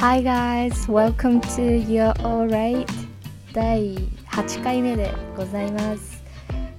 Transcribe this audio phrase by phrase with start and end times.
[0.00, 2.86] Hi guys, welcome to You're Alright
[3.52, 3.96] 第
[4.30, 6.22] 8回目でございます。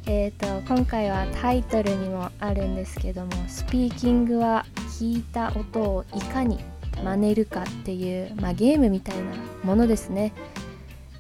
[0.05, 4.65] えっ、ー、と今回はタイトルにもあるんですけどもスピーキングは
[4.97, 6.59] 聞いた音をいかに
[7.03, 9.33] 真似るかっていう、まあ、ゲームみたいな
[9.65, 10.31] ものですね。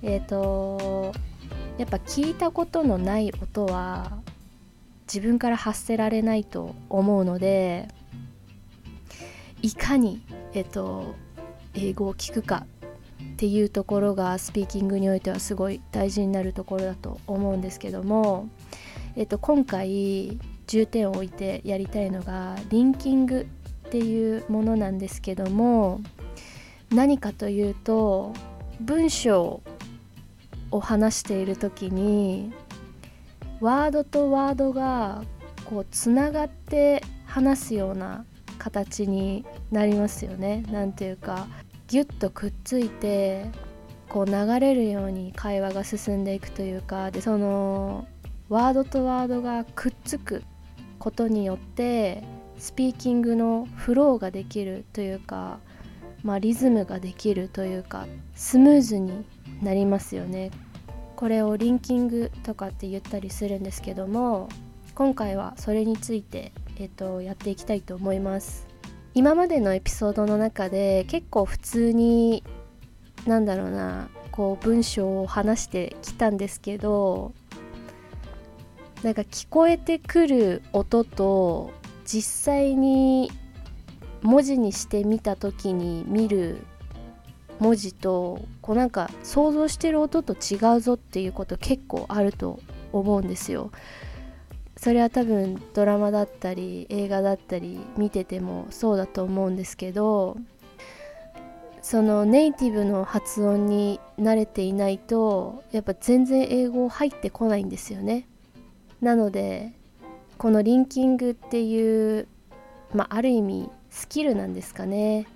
[0.01, 1.11] えっ、ー、と
[1.77, 4.19] やっぱ聞いたことのない音は
[5.05, 7.89] 自分から発せられないと思うので
[9.61, 10.21] いかに
[10.53, 11.13] えっ、ー、と
[11.73, 12.65] 英語を聞くか
[13.21, 18.49] っていうところがスピーキングにおいてはすごい大事になるところだと思うんですけども、
[19.15, 20.37] えっと、今回
[20.67, 23.47] 重点を置いてやりたいのがリンキング
[23.87, 26.01] っていうものなんですけども
[26.91, 28.33] 何かというと
[28.79, 29.61] 文章
[30.71, 32.53] を話している時に
[33.59, 35.23] ワードとワードが
[35.65, 38.25] こうつながって話すような
[38.59, 40.63] 形になりますよね。
[40.71, 41.47] なんていうか
[41.87, 43.49] ギュッとくっついて
[44.09, 48.07] こう流れるように会話が進んでいくというかでその
[48.49, 50.43] ワードとワードがくっつく
[50.97, 52.23] ことによって
[52.57, 55.59] スピーキングのフローができるというか、
[56.23, 59.25] まあ、リズムができるというかスムーズに
[59.61, 60.51] なりますよね。
[61.15, 64.47] これをリンキングとかって言ったりするんですけども
[64.95, 68.65] 今回はそれについて、えっと、やっていきたいと思います。
[69.13, 72.41] 今までのエピソードの中で結構普通に
[73.25, 77.33] なんだろうなこう文章を話してきたんですけど
[79.03, 81.71] なんか聞こえてくる音と
[82.05, 83.31] 実際に
[84.21, 86.61] 文字にしてみた時に見る
[87.59, 92.59] 文字とこうなんか想像してる音と違うぞっていうこと結構あると
[92.93, 93.71] 思うんですよ。
[94.79, 100.37] それは多分ドラマだったり映画だったり見ててもそうだと思うんですけど
[101.81, 108.25] そのネイティブの発音に慣れていないとやっぱ全然英語入ってこないんですよね
[109.01, 109.73] なので
[110.37, 112.29] このリンキングっていう、
[112.93, 115.27] まあ、ある意味スキルなんですかね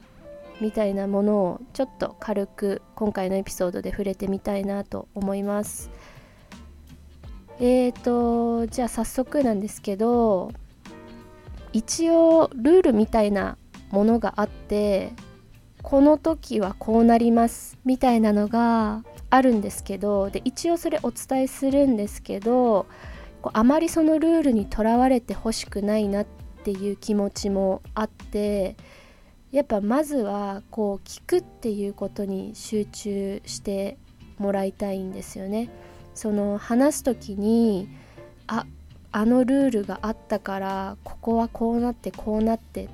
[0.62, 5.90] みたいなものをちょっと軽く今回のエピソードで触れてみたいなと思います。
[7.60, 10.52] えーとじゃあ早速なんですけど
[11.72, 13.58] 一応ルールみたいな
[13.92, 15.14] ものがあって
[15.82, 22.86] この時はこうなりますみたいなのがあるんですけどで一応それお伝えするんですけど
[23.52, 26.26] あまりそのルールにとらわれてほしくないなっ
[26.64, 28.78] ていう気持ちもあって
[29.52, 33.98] やっぱまずはこう聞くっていうことに集中して
[34.40, 35.70] もらいたいんですよね。
[36.16, 37.88] その話す時に
[38.48, 38.66] あ
[39.12, 42.90] あのルールがあったからここはこうなってこうなってっ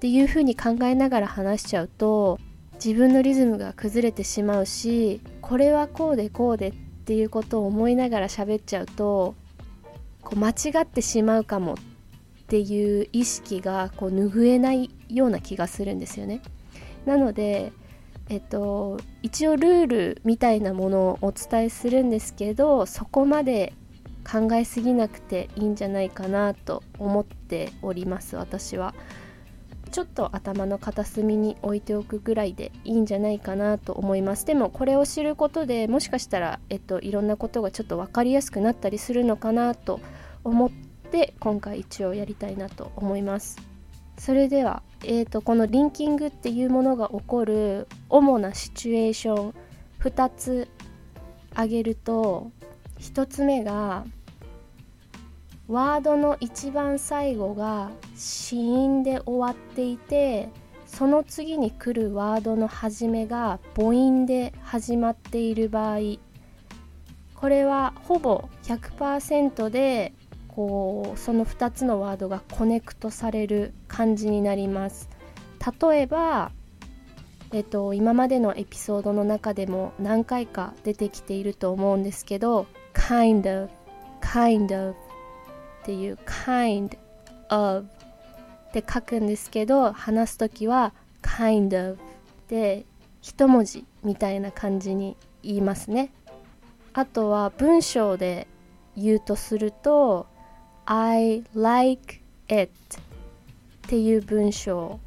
[0.00, 2.38] ていうふうに考えながら話しちゃうと
[2.74, 6.72] 自分のリズムが崩れてしまうしこれはこうでこうでっ
[7.06, 9.34] ていうことを思いながら喋っちゃうと
[10.22, 11.76] こう間違ってしまうかもっ
[12.46, 16.40] ていう意識がこう拭えないような気がするんですよね。
[17.06, 17.72] なので
[18.28, 23.74] えっと、一応ルールみたいなものをお伝えするんですけどそこまで
[24.30, 28.94] 考えすぎなくていいんじゃないかなと思っております私は。
[29.94, 34.44] ちょっと頭の片隅に置いておくぐらいでいいんじゃないかなと思います。
[34.44, 40.00] でもこれを知ることでもしかしたら、えっと、いろんなことがちょっと分かりやすくなったりするのかなと
[40.42, 40.70] 思っ
[41.12, 43.73] て今回一応やりたいなと思います。
[44.18, 49.54] それでは、えーと、このリンキングっていうものが起こる主なシチュエーション
[50.00, 50.68] 2つ
[51.52, 52.50] 挙げると
[53.00, 54.04] 1つ目が
[55.68, 60.50] ワードの一番最後が子音で終わっていて
[60.86, 66.18] その次に来るワードの始めが母音で始まっている場合。
[67.34, 70.14] これはほぼ100%で
[70.54, 75.08] こうその2つのワードがコネクトされる感じになります。
[75.80, 76.52] 例えば、
[77.52, 83.70] えっと、今までのエピソードの中でも何回か出てきていると思うんですけど kind of
[84.20, 84.94] kind of
[85.82, 86.96] っていう kind
[87.48, 87.86] of
[88.68, 90.92] って書くんですけど話す時は
[91.22, 91.98] kind of
[92.48, 92.84] で
[93.22, 96.12] 一文字みたいな感じに言いますね。
[96.92, 98.46] あとは文章で
[98.96, 100.26] 言うとすると
[100.86, 105.00] I like it っていう文章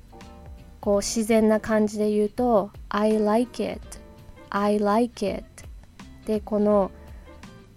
[0.82, 3.80] こう自然な感じで言うと I like it
[4.50, 5.46] I like it
[6.26, 6.92] でこの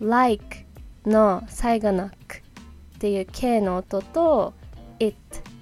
[0.01, 0.65] like
[1.05, 2.37] の最後のく
[2.97, 4.55] っていう K の音と
[4.99, 5.17] it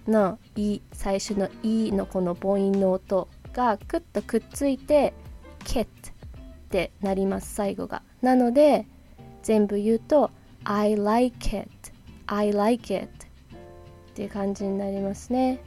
[0.07, 5.13] の E 最初の E のこの母音の音がクッとくっついて
[5.65, 5.87] kit っ
[6.71, 8.03] てなります最後が。
[8.23, 8.87] なので
[9.43, 10.31] 全部言うと
[10.65, 11.71] I like it
[12.31, 13.09] I like it っ
[14.15, 15.61] ていう感じになりますね。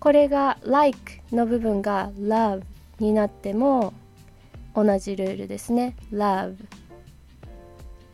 [0.00, 0.98] これが like
[1.32, 2.62] の部分が love
[2.98, 3.92] になっても
[4.74, 5.94] 同じルールですね。
[6.12, 6.56] love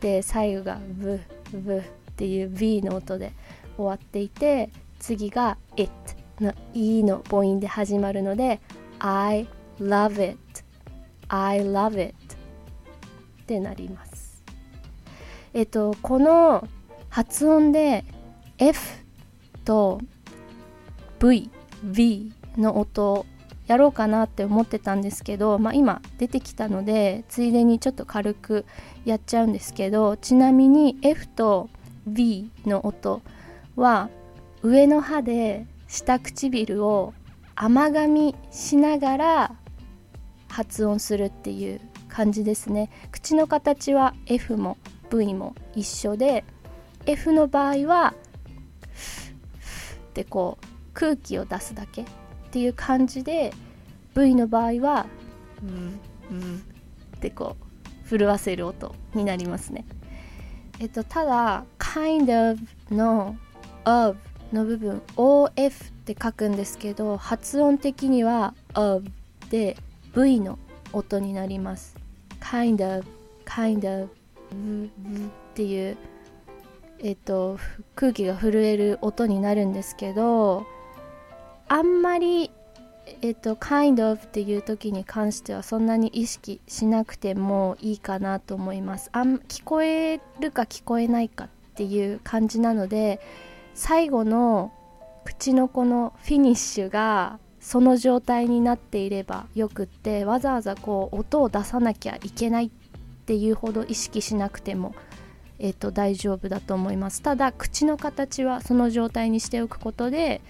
[0.01, 1.19] で最後が v
[1.53, 1.81] v っ
[2.15, 3.33] ていう v の音で
[3.77, 4.69] 終わっていて
[4.99, 5.91] 次が it
[6.39, 8.59] の e の母音で始まるので
[8.99, 9.47] I
[9.79, 10.37] love it
[11.29, 14.10] I love it ってなります。
[15.53, 16.67] えっとこの
[17.09, 18.05] 発音で
[18.57, 19.03] F
[19.65, 19.99] と
[21.19, 21.49] V
[21.83, 23.25] V の音
[23.67, 28.65] やろうかなって思ってたんですけど、まあ、今出てきたのでついでにちょっと軽く
[29.05, 31.69] やっちゃうんですけどちなみに F と
[32.07, 33.21] V の音
[33.75, 34.09] は
[34.61, 37.13] 上の歯で下唇を
[37.55, 39.55] 甘噛みしながら
[40.49, 42.89] 発音するっていう感じですね。
[43.11, 44.77] 口の形は F も
[45.11, 46.43] V も一緒で
[47.05, 48.13] F の場合は
[50.11, 52.05] ってこう空気を出すだけっ
[52.51, 53.53] ていう感じで
[54.15, 55.05] V の場合は
[55.63, 55.99] うん
[56.31, 56.63] うん
[57.17, 57.55] ってこ
[58.05, 59.85] う震わせる音になりますね。
[60.79, 62.59] えっとただ kind of
[62.93, 63.35] の
[63.85, 64.17] of
[64.51, 69.05] の部分 OF って書くんですけど発音的には of
[69.49, 69.77] で
[70.15, 70.59] V の
[70.91, 71.95] 音になります。
[72.41, 73.07] kind of
[73.45, 74.09] kind of
[74.51, 75.97] っていう
[76.99, 77.57] えっと
[77.95, 80.65] 空気が震える音になるんですけど
[81.67, 82.51] あんまり
[83.21, 89.09] えっと kind of っていう時に関してはそんなに意識しなくてもいいかなと思います。
[89.13, 93.19] あん聞こえるか聞こえないかっていう感じなので
[93.73, 94.71] 最後の
[95.23, 102.69] 口のこのフィニッシュがその状態になっていればよくってわざわざこう音を出さなきゃいけないっ
[103.21, 104.95] っていうほど意識しなくても、
[105.59, 107.21] えーと、大丈夫だと思います。
[107.21, 110.41] ただ口の形はその状態にしておくことで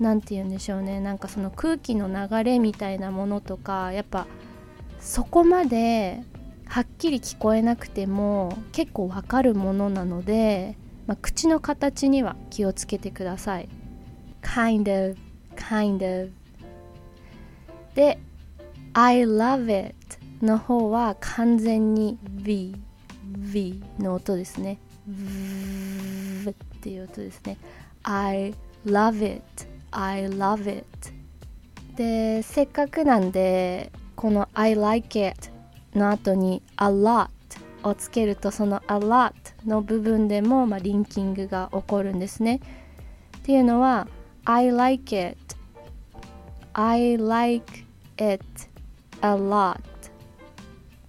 [0.00, 1.00] 何て言うんでしょうね。
[1.00, 4.26] なんかその空気の流れみたいなものとかやっぱ
[5.00, 6.22] そこまで
[6.66, 10.76] はっきり聞こえなくても結構わかるものなので
[11.06, 13.68] まあ、口の形には気をつけてください。
[14.42, 15.18] Kind of
[15.56, 16.32] kind of.
[17.94, 18.18] で
[18.92, 19.94] I love it.
[20.42, 22.76] の方は完全に V
[23.24, 24.78] V の音ですね。
[25.06, 27.58] V っていう音ですね。
[28.02, 28.54] I
[28.84, 29.42] love it.
[29.90, 30.84] I love it.
[31.96, 35.50] でせっかくなんでこの I like it
[35.94, 37.28] の後に a lot
[37.82, 39.32] をつけるとその a lot
[39.64, 42.60] の部分でも、まあ、リンキングが起こるんですね。
[43.38, 44.08] っていうのは
[44.44, 45.36] I like it.
[46.74, 47.84] I like
[48.18, 48.44] it
[49.22, 49.80] a lot.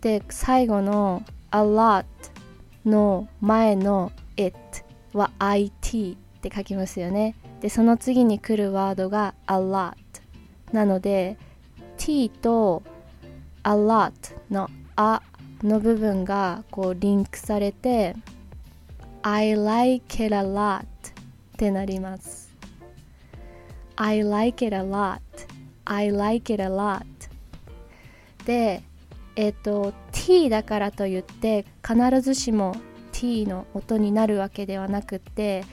[0.08, 1.22] で最後の
[1.52, 2.06] a lot
[2.86, 4.56] の前の it
[5.12, 7.36] は it って書きますよね。
[7.60, 9.96] でその次に来るワードが a lot
[10.72, 11.38] なので
[11.98, 12.84] t と
[13.64, 14.14] a lot
[14.50, 15.22] のあ
[15.62, 18.16] の部分がこうリンクされて
[19.24, 20.86] I like it a lot っ
[21.58, 22.56] てなります。
[23.98, 25.20] I like it a lot.
[25.84, 27.04] I like it a lot.
[28.46, 28.87] で
[29.38, 32.76] えっ、ー、と t だからといって必ずしも
[33.12, 35.64] t の音になるわけではなくて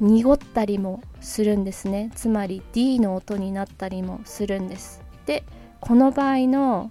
[0.00, 2.10] 濁ったりもするんですね。
[2.16, 5.02] つまり D の音になったりもするんです。
[5.26, 5.44] で
[5.80, 6.90] この場合の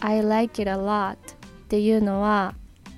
[0.00, 1.16] I like it a lot っ
[1.68, 2.54] ていうのは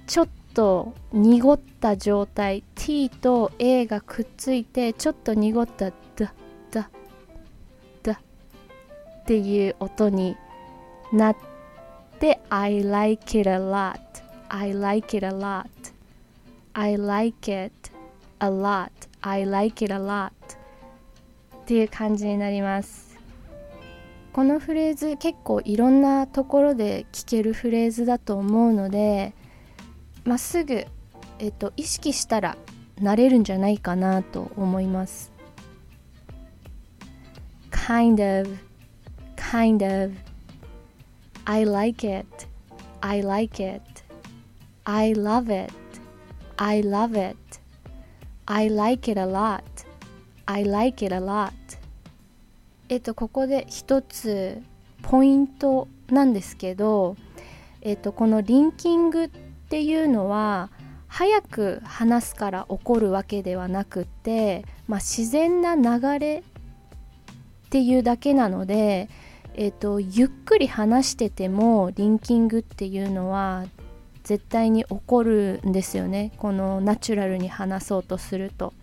[0.07, 6.33] ちょっと濁った状態 T と A がくっついてちょっと濁ったダ
[6.71, 6.89] ダ
[8.05, 8.19] ダっ
[9.27, 10.37] ていう音に
[11.13, 11.56] なって
[12.21, 14.01] で I like it a lot.
[14.49, 15.69] I like it a lot.
[16.73, 17.73] I like it
[18.41, 18.91] a lot.
[19.21, 20.31] I like it a lot.
[20.31, 23.17] っていう感じになります。
[24.33, 29.33] このフレーズ結構いろんなところで聞けるフレーズだと思うので
[30.25, 30.85] まっすぐ、
[31.39, 32.59] えっと、意識したら
[33.01, 35.33] なれるんじゃないかなと思います。
[37.71, 38.67] Kind of
[39.37, 40.26] kind of.
[41.49, 42.27] I like it.
[43.01, 43.81] I like it.
[44.85, 45.73] I love it.
[46.59, 47.37] I love it.
[48.49, 49.63] I like it a lot.
[50.47, 51.53] I like it a lot.
[52.89, 54.61] えっと、ここで一つ
[55.03, 57.17] ポイントなんですけど、
[57.81, 59.29] えっと、このリンキングっ
[59.69, 60.71] ていうのは
[61.07, 66.43] 早く話すから起こるわけではなくて、まあ、自然な流れ
[67.67, 69.09] っていうだけなので、
[69.57, 73.65] えーと、ゆっくり話しててもリンキングっていうのは
[74.23, 76.33] 絶対に起こるんですよね。
[76.37, 78.75] このナチュラルに話そうとすると。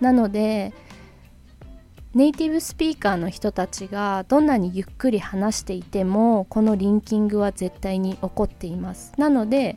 [0.00, 0.72] なので
[2.14, 9.12] ネイティブスピーカーの人たちがどんなにゆっくり話していてもこのリンキングは絶対に起こっています。
[9.18, 9.76] なので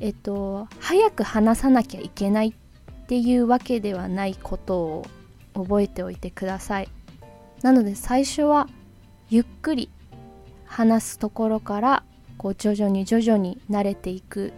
[0.00, 5.06] えっと早く話さなきゃいけないっていうわけではないことを
[5.54, 6.88] 覚えておいてください。
[7.62, 8.68] なので最初は
[9.28, 9.90] ゆっくり
[10.66, 12.04] 話すところから
[12.38, 14.52] こう徐々に徐々に慣れていく。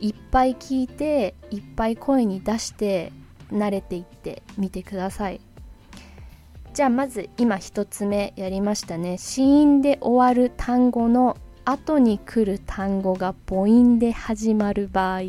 [0.00, 3.12] いっぱい聞いていっぱい声に出して
[3.52, 5.40] 慣れていってみてください。
[6.72, 9.18] じゃあまず今1つ目やりましたね。
[9.18, 15.22] 子音で終わる単語の後に来る単語が母音で始まる場合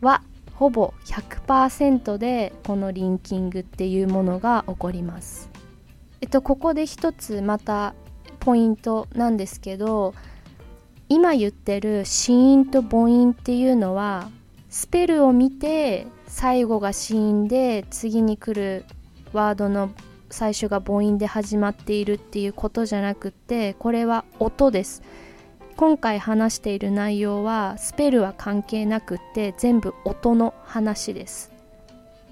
[0.00, 0.22] は
[0.54, 5.53] ほぼ100%でこのリンキングっていうものが起こります。
[6.24, 7.94] えっとここで一つまた
[8.40, 10.14] ポイントなんですけど
[11.10, 14.30] 今言ってる子音と母音っていうのは
[14.70, 18.86] スペルを見て最後が子音で次に来る
[19.34, 19.90] ワードの
[20.30, 25.02] 最初が母音で始まっているっていうことじゃなくってこれは音です。
[25.76, 31.52] 今回話している内容はスペルは関係なくって全部音の話です。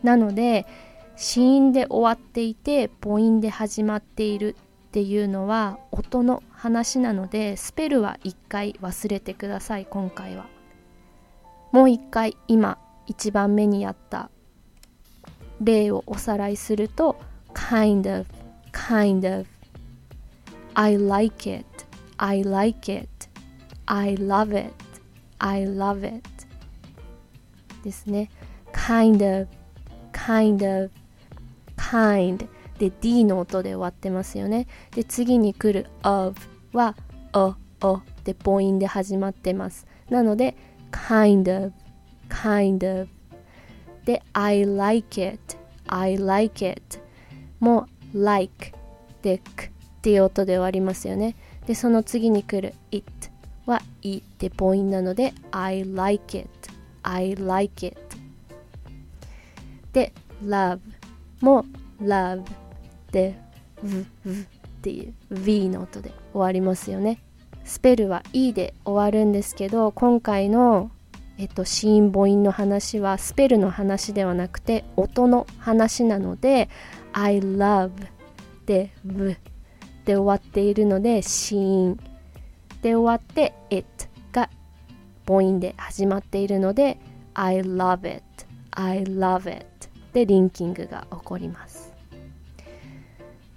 [0.03, 0.65] なので
[1.17, 4.57] 子音で終わっていて母音で始まっている
[4.89, 10.47] っていうのは音の話なのでスペルは一回忘れてください今回は
[11.71, 14.31] もう一回今一番目にやった
[15.61, 17.17] 例をおさらいすると
[17.55, 18.27] kind of,
[18.73, 19.47] kind of.
[20.75, 21.67] I like it,
[22.17, 23.09] I like it,
[23.87, 24.73] I love it,
[25.39, 26.23] I love it.
[27.85, 28.31] ですね。
[28.73, 29.49] kind of,
[30.13, 30.91] kind of,
[31.91, 32.49] kind
[32.79, 34.67] で D の音で終わってますよね。
[34.95, 36.41] で、次に来る of
[36.73, 36.97] は
[37.33, 39.87] o, o で母音で始まってます。
[40.09, 40.57] なので、
[40.93, 41.73] kind of,
[42.29, 43.09] kind of
[44.05, 46.99] で I like it, I like it
[47.61, 48.73] も like
[49.23, 49.71] でくっ
[50.03, 51.37] ていう音で終わりますよね
[51.67, 53.07] でその次に来る it
[53.67, 56.49] はいって母音なので I like it
[57.03, 57.97] I like it
[59.93, 60.13] で
[60.45, 60.81] love
[61.43, 61.65] も
[62.01, 62.43] love
[63.11, 63.39] で
[63.83, 64.47] v, v っ
[64.83, 67.19] ていう V の音で終わりますよね。
[67.65, 70.91] スペルは E で終わるんですけど今回の
[71.39, 76.69] えっと、子音母音の話はスペルの話ではなくて音の話なので
[77.13, 77.91] I love
[78.67, 79.37] で v
[80.05, 81.97] で終わっているので子音
[82.83, 83.87] で終わって it
[84.31, 84.51] が
[85.27, 86.99] 母音で始まっているので
[87.35, 88.23] I love it
[88.73, 89.72] I love it
[90.13, 91.93] でリンキングが起こります。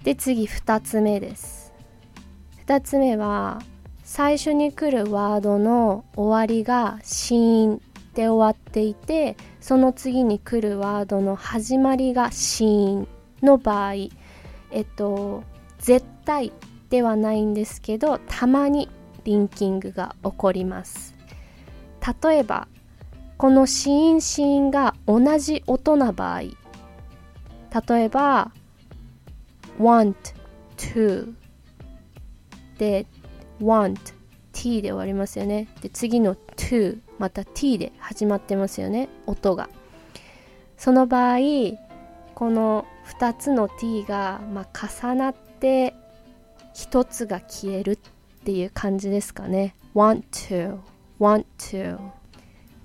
[0.02, 1.72] で次2つ目です。
[2.66, 3.60] 2つ目は
[4.04, 7.80] 最初に来るワードの終わりが子音
[8.14, 13.08] で終わっていてその次に来るワードの始まりが子音
[13.42, 15.42] の場合えっと
[15.78, 16.52] 絶対
[16.88, 18.88] ではないんですけどたまに
[19.24, 21.14] リンキングが起こります。
[22.22, 22.68] 例えば
[23.38, 28.52] この子音子音が同じ音な場合例えば
[29.78, 30.14] want
[30.76, 31.34] to
[32.78, 33.06] で
[33.60, 34.16] want
[34.52, 35.68] t で終わりますよね。
[35.82, 39.08] で次の to また t で始まってますよね。
[39.26, 39.68] 音が。
[40.78, 41.38] その場合
[42.34, 42.86] この
[43.18, 45.94] 2つの t が、まあ、重なって
[46.74, 47.98] 1つが消えるっ
[48.44, 49.74] ていう感じですかね。
[49.94, 50.78] want to
[51.20, 51.98] want to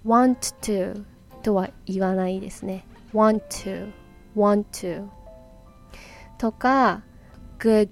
[0.05, 1.03] want to
[1.43, 3.91] とは言わないですね want to
[4.35, 5.07] want to
[6.37, 7.03] とか
[7.59, 7.89] good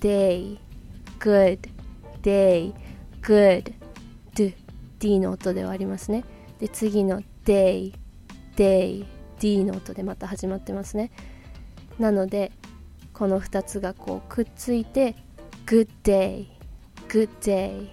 [0.00, 0.58] day
[1.18, 1.68] good
[2.22, 2.74] day
[3.22, 3.74] good
[4.34, 4.54] d
[4.98, 6.24] d の音ではありますね
[6.58, 7.94] で次の day
[8.56, 9.06] day
[9.40, 11.10] D の音でまた始まってますね
[11.98, 12.52] なので
[13.14, 15.16] この2つがこうくっついて
[15.66, 16.46] Good day
[17.08, 17.88] Good day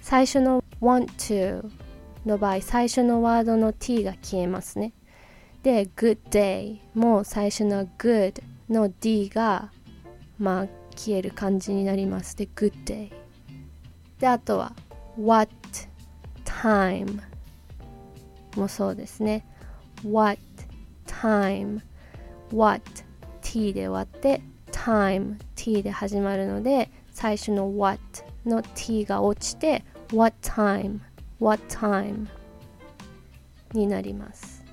[0.00, 1.68] 最初の want to
[2.24, 4.92] の場合最初のワードの t が消えますね。
[5.62, 9.70] で good day も最初の good の d が
[10.38, 12.36] まあ消える感じになります。
[12.36, 13.12] で good day
[14.18, 14.74] であとは
[15.18, 15.52] what
[16.44, 17.20] time
[18.56, 19.44] もそうですね。
[20.04, 20.40] what
[21.06, 21.80] time
[22.52, 22.82] what
[23.40, 28.00] t で終わって time t で始まるので最初の what
[28.44, 31.00] の t が落ちて what time
[31.42, 32.28] what time
[33.72, 34.64] になります。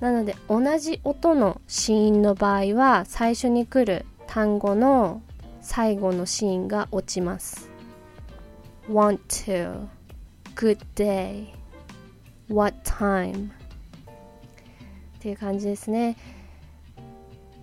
[0.00, 5.22] なので同じ音の子音の場合は最初に来る単語の
[5.62, 7.70] 最後のシーンが落ちます。
[8.90, 9.88] want to
[10.54, 11.46] good day
[12.48, 13.52] what time っ
[15.20, 16.16] ていう感じですね。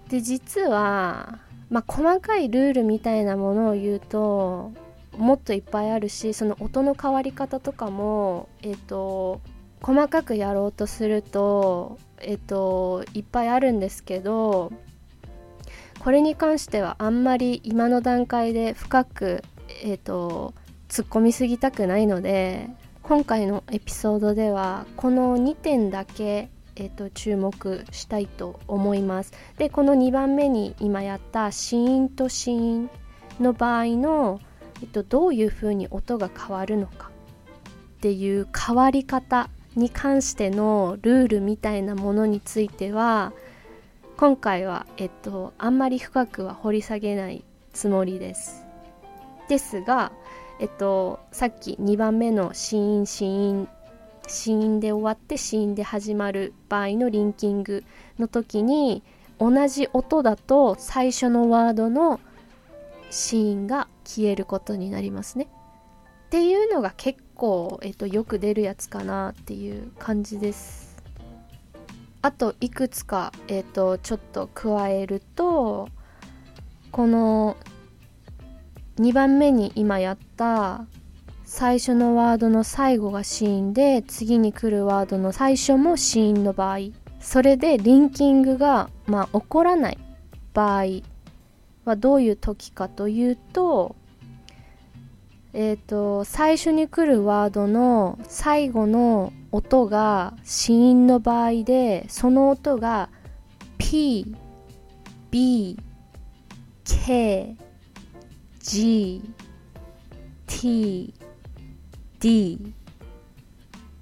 [0.10, 1.40] で実は
[1.70, 4.72] まあ細かいルールみたいなものを言うと
[5.18, 9.42] もっといっぱいあるしその音の変わり方とかもえっ、ー、と
[9.82, 14.72] 細かくやろうとするとえっ、ー、といっぱいあるんですけど
[16.00, 19.44] これに関してはあんまり今の段階で深く
[19.84, 20.54] えっ、ー、と
[20.90, 22.70] 突っ込みすぎたくないので
[23.04, 29.34] 今回のエピソードではこの2点だけえーと、注目したいと思います。
[29.58, 32.90] でこの2番目に今やった子音と子音
[33.40, 34.42] の場合の
[34.82, 37.10] えっと、どういうふうに音が変わるのか
[37.98, 43.34] っていう変わり方に関してのルールみたいなものについては
[44.18, 48.64] 今回は、えっと、あんまり深くは掘り下げないつもりです。
[49.50, 50.14] ですが、
[50.60, 53.68] えっと、さっき2番目の子音子音
[54.28, 57.84] 子音で終わって子音で始まる場合のリンキング
[58.18, 59.04] の時に
[59.38, 62.20] 同じ音だと最初のワードの
[63.12, 65.48] シーンが消えることになりますね。
[66.28, 70.96] っていうのが結構、えっと、よく出るやつかなっていう感じです。
[72.26, 75.90] あといくつか、えっと、ちょっと加えると
[76.92, 77.56] この
[78.98, 80.88] 2番目に今やった
[81.44, 86.78] 最初のワードの最後がシーンで次に来るワードの最初もシーンの場合
[87.20, 90.00] それでリンキングが、まあ、起こらない
[90.56, 90.84] 場合
[91.86, 93.96] はどういう時かというと
[95.54, 103.10] えっ、ー、と最初に来るワードの最後の音が子音の場合でその音が
[103.78, 104.36] P
[105.32, 105.78] B
[106.84, 107.56] K
[108.60, 109.22] G
[110.48, 111.14] T
[112.20, 112.74] D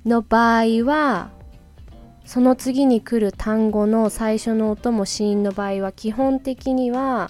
[0.06, 1.30] の場合は
[2.26, 7.30] その次に来る単語の最初の音も子音の場合は基本的には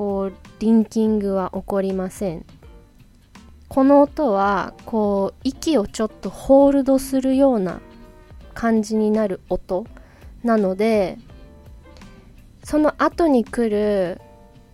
[0.00, 2.46] こうリンキングは起こりません。
[3.68, 7.82] この音はこう息をちょっとホールドするような
[8.54, 9.84] 感じになる音
[10.42, 11.18] なので
[12.64, 14.22] その後に来る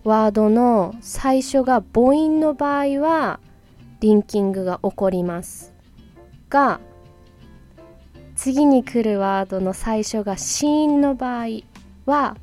[0.05, 3.41] ワードの最初が母音の場合は
[3.99, 5.73] リンキングが起こります。
[6.49, 6.79] が
[8.37, 11.47] 次に来るワードの最初が子音の場合
[12.05, 12.37] は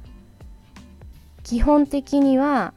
[1.44, 2.74] 基本的には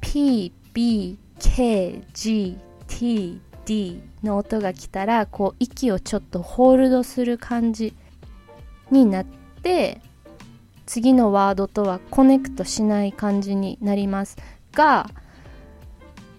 [0.00, 7.94] P、B、K、G、T、D の音が来たらこう息をちょっとホールドする感じ
[8.90, 10.00] になって
[10.86, 14.36] 次のワードとはコネクトしない感じになります
[14.72, 15.10] が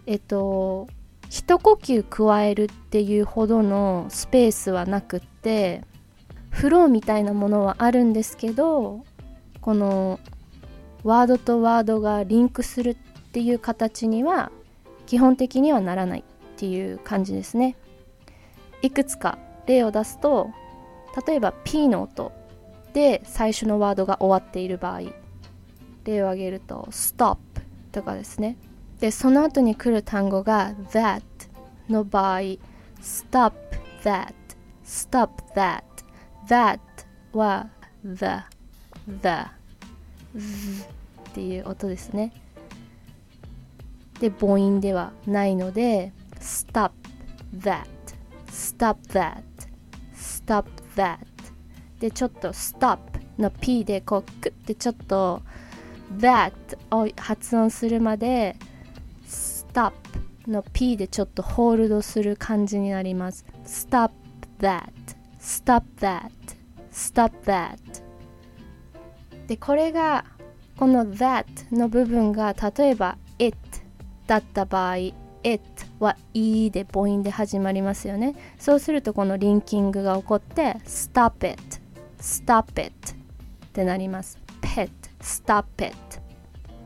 [0.06, 0.88] えっと
[1.30, 5.84] 一呼吸加えるっていうほどのスペースはなくって
[6.50, 9.04] フローみたいなものはあるんですけど
[9.60, 10.22] この
[11.04, 12.96] ワードとワードがリンクするっ
[13.32, 14.52] ていう形には
[15.06, 17.76] 基本的にはならないっていう感じですね。
[18.82, 20.50] いくつか例を出すと
[21.28, 22.32] 例えば P の音
[22.94, 25.02] で最初のワードが終わっている場合
[26.04, 27.38] 例を挙げると stop
[27.92, 28.58] とかですね。
[29.00, 31.22] でその後に来る単語が that
[31.90, 32.40] の場合
[33.02, 33.54] stop
[34.04, 34.34] that
[34.84, 35.84] stop that
[36.48, 36.80] that
[37.34, 37.70] は
[38.04, 38.26] the
[39.08, 39.57] the
[40.38, 42.32] っていう音ですね
[44.19, 46.91] で母音ではないので stop
[47.56, 47.86] that
[48.47, 49.43] stop that
[50.15, 51.19] stop that
[52.00, 53.00] でちょっと stop
[53.38, 55.41] の P でこうクッてちょっと
[56.17, 56.52] that
[56.91, 58.56] を発音するまで
[59.28, 59.91] stop
[60.47, 64.12] の P でちょっとホールドする感じになります stop
[64.60, 64.89] that
[65.39, 66.32] stop that
[66.91, 67.78] stop that
[69.48, 70.26] でこれが
[70.78, 73.58] この that の部分が例えば it
[74.28, 74.98] だった場合
[75.44, 75.62] it
[76.00, 78.36] は e で母音で始まりますよね。
[78.60, 81.62] そうするとこのリンキングが起こって stop it
[82.20, 84.38] stop it ってなります。
[84.62, 84.90] pet
[85.22, 85.96] stop it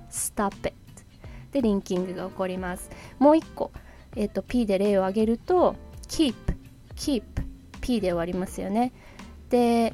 [0.09, 0.73] stop it
[1.51, 2.89] でリンキングが起こります。
[3.17, 3.71] もう一個、
[4.15, 5.75] えーと、P で例を挙げると
[6.07, 6.35] keep
[6.95, 7.23] keep
[7.81, 8.93] P で終わりますよね。
[9.49, 9.93] で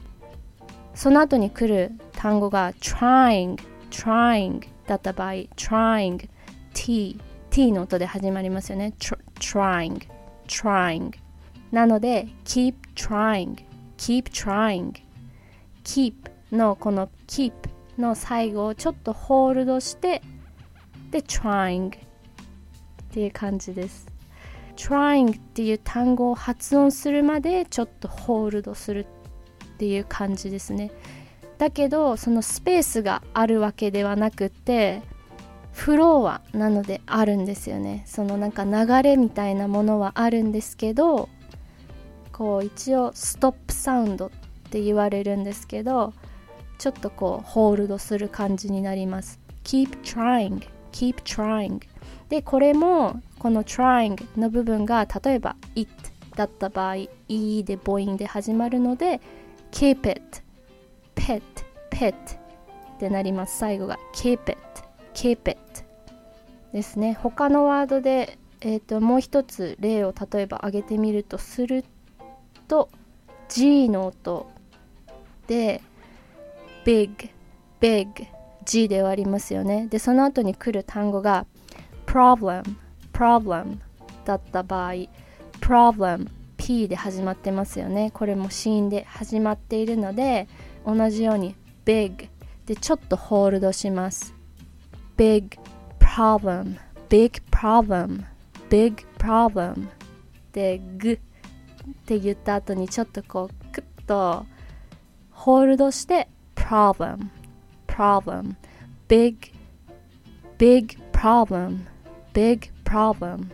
[0.93, 3.59] その後に来る単語が trying
[3.91, 6.27] trying だった場合 trying
[6.73, 7.19] t
[7.51, 8.93] t の音で始まりますよね。
[9.39, 10.07] Trying
[10.47, 11.13] trying
[11.71, 13.63] なので keep trying
[13.97, 14.93] keep trying
[15.83, 16.13] keep
[16.51, 17.53] のこの keep
[17.99, 20.23] の最後をちょっとホールドして
[21.11, 21.99] で trying っ
[23.11, 24.07] ていう感じです。
[24.75, 30.91] trying っていう単語を発音するまでちょっとホールドするっていう感じですね。
[31.57, 35.01] だけどそのスペースがあるわけではなくて
[35.71, 38.03] フローはなのであるんですよね。
[38.07, 41.29] そのなんか流れみたいなものはあるんですけど
[42.31, 44.29] こう一応ストップサウンドっ
[44.69, 46.13] て言われるんですけど
[46.77, 49.39] ちょっとこうホールドする感じになります。
[49.63, 51.81] Keep trying keep trying.
[52.29, 55.89] でこれもこの trying の部分が例えば it
[56.35, 56.95] だった場合
[57.27, 59.21] e で母音で始まるので
[59.71, 60.21] keep it
[61.17, 61.41] pet
[61.89, 63.57] pet ってなります。
[63.57, 64.57] 最後が keep it
[65.13, 65.57] keep it
[66.71, 67.17] ですね。
[67.21, 71.83] 他のワードで、えーと、もう一つ例を例えば挙げてみるとする
[72.67, 72.89] と
[73.49, 74.49] G の音
[75.47, 75.81] で
[76.85, 77.31] big
[77.79, 78.27] big
[78.65, 79.87] G で終わりますよね。
[79.87, 81.45] でその後に来る単語が
[82.05, 82.63] problem
[83.13, 83.77] problem
[84.25, 84.93] だった場合
[85.61, 88.11] problem P で始まってますよね。
[88.11, 90.47] これも子音で始まっているので
[90.87, 92.29] 同じように big
[92.65, 94.33] でちょっとホールドします
[95.17, 95.59] big
[95.99, 96.77] problem
[97.09, 98.23] big problem
[98.69, 99.89] big problem
[100.53, 101.19] でグっ
[102.05, 104.45] て言った後にちょっとこうクッと
[105.31, 107.27] ホールドして problem
[107.85, 108.55] problem
[109.09, 109.51] big
[110.57, 111.79] big problem
[112.33, 113.49] big problem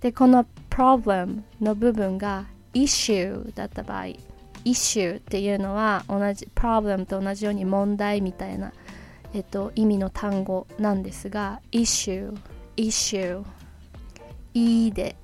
[0.00, 4.29] でこの problem の部分が issue だった場合
[4.64, 8.72] issue っていうのは同じ problem と同じように問題みたいな、
[9.32, 12.36] えっと、意味の単語なんですが issue
[12.76, 13.44] issue
[14.54, 15.16] e で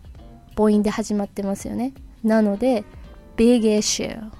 [0.57, 1.93] 母音で始まってますよね。
[2.23, 2.85] なので
[3.37, 4.31] big issue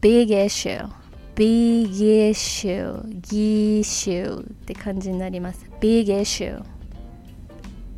[0.00, 0.88] big issue
[1.34, 1.90] big
[2.30, 5.66] issue ギーシュって感じになります。
[5.80, 6.62] big issue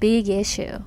[0.00, 0.80] big issue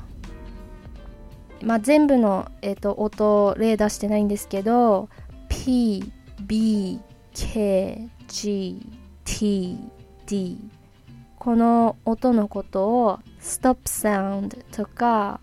[1.64, 5.10] まあ全部の、えーと、音例出してないんですけど
[5.52, 6.02] P
[6.48, 7.00] B
[7.34, 8.78] K G
[9.26, 9.78] T
[10.26, 10.58] D
[11.38, 15.42] この音のことを stop sound とか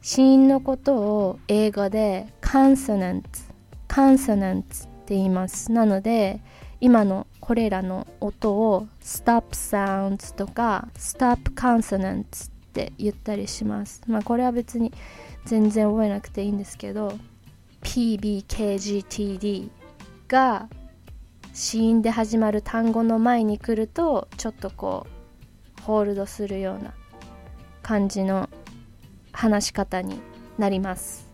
[0.00, 3.22] 子音のことを英語で consonant
[3.86, 4.62] consonant っ
[5.04, 5.70] て言います。
[5.70, 6.40] なので
[6.80, 14.00] 今のこれらの音を stop sound とか stop consonant って言ったりします。
[14.06, 14.90] まあこれは別に
[15.44, 17.12] 全然覚えなくていいんですけど
[17.82, 19.70] PBKGTD
[20.28, 20.68] が
[21.52, 25.06] 子音で始まる単語の前に来るとちょっとこ
[25.78, 26.94] うホールドするような
[27.82, 28.48] 感じの
[29.32, 30.20] 話し方に
[30.58, 31.28] なります。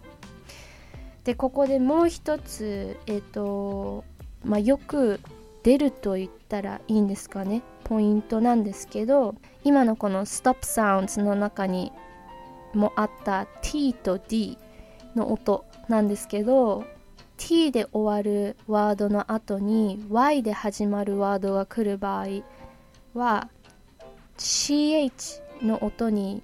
[1.24, 4.04] でここでもう一つえっ、ー、と
[4.44, 5.20] まあよく
[5.62, 7.62] 出ると言ったらいいんですかね。
[7.84, 9.34] ポイントなんですけど
[9.64, 11.92] 今のこの Stop Sounds の中に
[12.74, 14.58] もあった T と D
[15.14, 15.67] の音。
[15.88, 16.84] なんですけど
[17.38, 22.26] T で終わるワードの後に Y で始まるワードが来る場合
[23.14, 23.48] は
[24.36, 26.42] CH の音に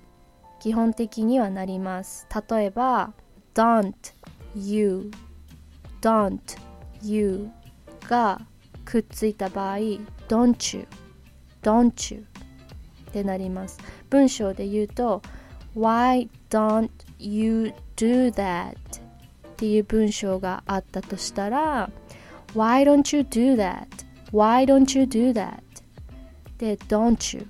[0.60, 2.26] 基本的にはなります。
[2.48, 3.12] 例えば
[3.54, 3.94] don't
[4.56, 5.10] you
[6.00, 6.38] don't
[7.02, 7.50] you
[8.08, 8.40] が
[8.84, 9.76] くっついた場合
[10.28, 10.86] don't you
[11.62, 12.24] don't you
[13.10, 13.78] ってなります。
[14.10, 15.22] 文章で言うと
[15.76, 19.03] why don't you do that?
[19.54, 21.88] っていう文章があったとしたら
[22.54, 23.86] why don't you do that
[24.32, 25.62] why don't you do that
[26.58, 27.46] で don't you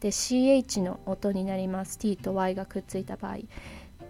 [0.00, 3.38] で CH の音になります T と Y がくっついた場合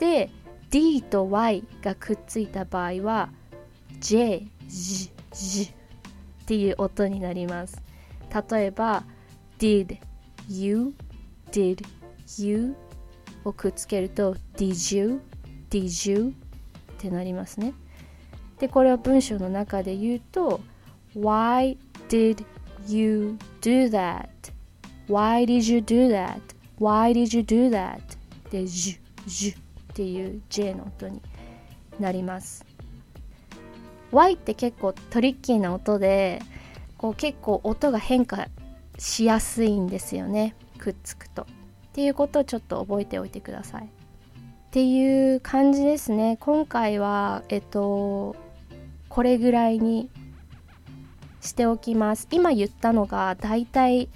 [0.00, 0.28] で
[0.70, 3.30] D と Y がくっついた場合は
[4.00, 5.72] J、J、J っ
[6.46, 7.80] ていう音になります
[8.50, 9.04] 例えば
[9.60, 9.98] did
[10.48, 10.94] you
[11.52, 11.84] did
[12.38, 12.74] you
[13.44, 15.20] をくっつけると did you
[15.70, 16.34] did you
[17.00, 17.72] ってなりますね。
[18.58, 20.60] でこれは文章の中で言うと
[21.16, 21.78] why
[22.10, 22.44] did
[22.86, 24.28] you do that?
[25.08, 26.40] Why did you do that?
[26.78, 28.00] Why did you do that?
[28.50, 29.58] で j ジュっ
[29.94, 31.22] ていう J の音に
[31.98, 32.64] なります。
[34.12, 36.42] Y って結構トリッキーな音で
[36.98, 38.48] こう結構音が変化
[38.98, 40.54] しやすいんですよね。
[40.78, 41.42] くっつくと。
[41.42, 41.46] っ
[41.92, 43.88] ていうことをちょっと覚えておいてください。
[44.70, 46.36] っていう感じですね。
[46.38, 48.36] 今回はえっと
[49.08, 50.08] これぐらいに
[51.40, 52.28] しておきます。
[52.30, 54.08] 今言ったのがだいたい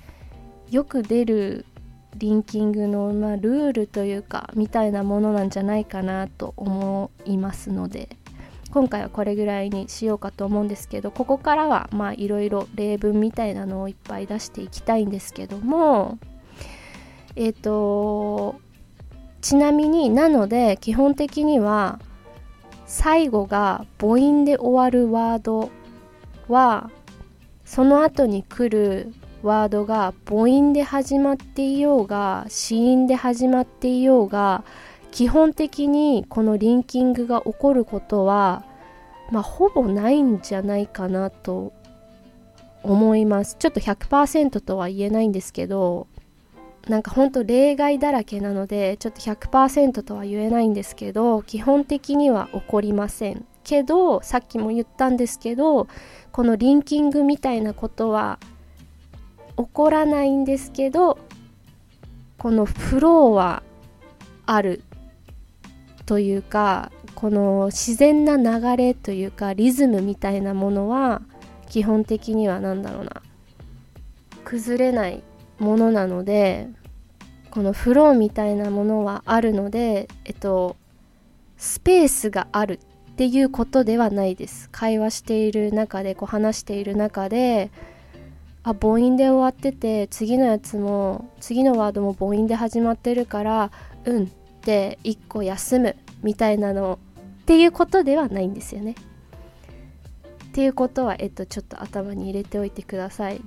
[0.71, 1.67] よく出る
[2.14, 8.09] リンキングの、まあ、ルールというかみたいなものなんじゃないかなと思いますので
[8.71, 16.19] 今回はこれぐらいにしようかと思うんですけどここからはまあいろいろ例文みたいなのをいっぱい出していきたいんですけども
[17.35, 18.61] えっ、ー、と
[19.44, 22.00] ちなみになので基本的には
[22.87, 25.70] 最後が母音で終わるワード
[26.48, 26.90] は
[27.66, 34.64] その後に来るワードが母音で始まっていようが子音で始まっていようが
[35.11, 38.64] 基本的にこのリンキングが起こることは
[39.30, 41.74] まあほぼないんじゃないかなと
[42.83, 43.57] 思います。
[43.59, 46.07] ちょっと100%とは言えないんですけど
[46.88, 53.47] なんかほんと例外だらけなのでちょっと100%とは言えないんですけど基本的には起こりません。
[53.64, 55.88] けどさっきも言ったんですけど
[56.33, 58.38] このリンキングみたいなことは
[59.57, 61.18] 起こらないんですけど
[62.38, 63.62] このフローは
[64.44, 64.83] ある
[66.05, 71.23] というかこの自然な流れというかリズムみたいなものは
[71.70, 73.23] 基本的には何だろうな
[74.44, 75.23] 崩れない
[75.59, 76.69] ものなので
[77.51, 80.77] このフローみたいなものはあるのでえっと
[81.57, 82.81] スペースがある
[83.12, 87.71] っていうことではないです会話している中でこう話している中で
[88.64, 93.71] あ母音で終わってて次のやつも次のワードも母音で始まってるから
[94.05, 94.27] うんっ
[94.62, 96.99] て1個休むみたいなの
[97.43, 98.95] っていうことではないんですよね。
[100.47, 103.43] っていうことは、えっと、ちょっと頭に入れておいてください。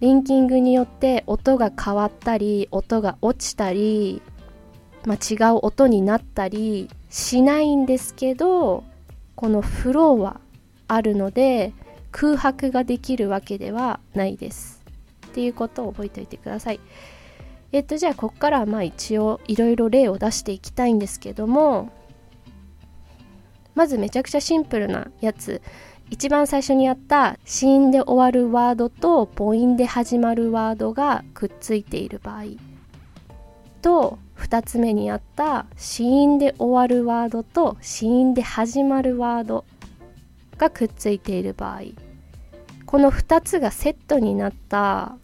[0.00, 4.20] リンキングによって音が変わったり音が落ちたり、
[5.06, 8.84] まあ、違う音になったりしないんですけど
[9.34, 10.40] このフローは
[10.86, 11.72] あるので
[12.12, 14.82] 空白ができるわけではないです。
[15.26, 16.80] っていうことを覚えておいてください。
[17.72, 21.90] えっとじゃあここからはまあ一応いろいろ例を出していきたいんですけども
[23.74, 25.60] まずめちゃくちゃシンプルなやつ。
[26.10, 32.44] 一番最初にやった子音で終わるワードと母音で始まるワードがくっついている場合
[33.82, 39.64] と2つ目にやった子音で終わるワードと子音で始まるワード
[40.58, 41.80] がくっついている場合。
[42.86, 45.16] この2つがセットになった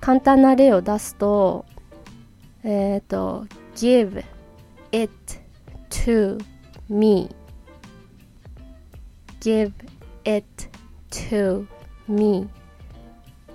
[0.00, 1.64] 簡単な例を出すと
[2.62, 4.22] えっ、ー、と give
[4.92, 5.10] it
[5.88, 6.38] to
[6.88, 7.34] me
[9.44, 9.72] give
[10.24, 10.46] it
[11.10, 11.66] to
[12.08, 12.48] me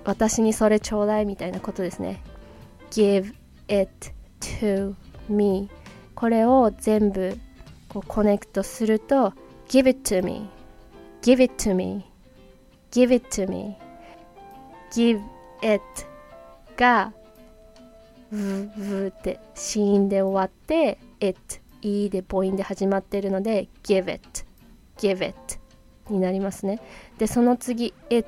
[0.04, 2.22] 私にそれちょうだいみたいなことですね
[2.92, 3.34] give
[3.66, 3.90] it
[4.40, 4.94] to
[5.28, 5.68] me
[6.14, 7.36] これを全部
[7.88, 9.34] こうコネクトすると
[9.68, 10.48] give it to me
[11.22, 12.04] give it to me
[12.92, 13.76] give it to me
[14.92, 15.20] give
[15.62, 15.82] it
[16.76, 17.12] が
[18.30, 24.44] ブブって子音で終わって it e で母音で始まってるので give it
[24.96, 25.59] give it
[26.10, 26.80] になりますね
[27.18, 28.26] でその次 it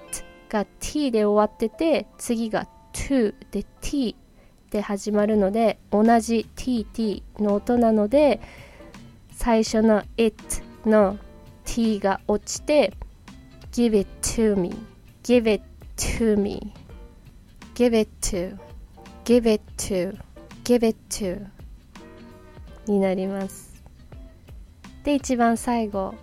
[0.49, 4.17] が t で終わってて次が to で t
[4.71, 8.41] で始まるので同じ tt の音なので
[9.33, 10.37] 最初の it
[10.87, 11.19] の
[11.65, 12.95] t が落ちて
[13.73, 14.75] give it to me
[15.23, 15.65] give it
[15.97, 16.73] to me
[17.75, 18.59] give it to
[19.25, 20.19] give it to
[20.65, 21.47] give it to
[22.87, 23.83] になります
[25.05, 26.15] で一番最後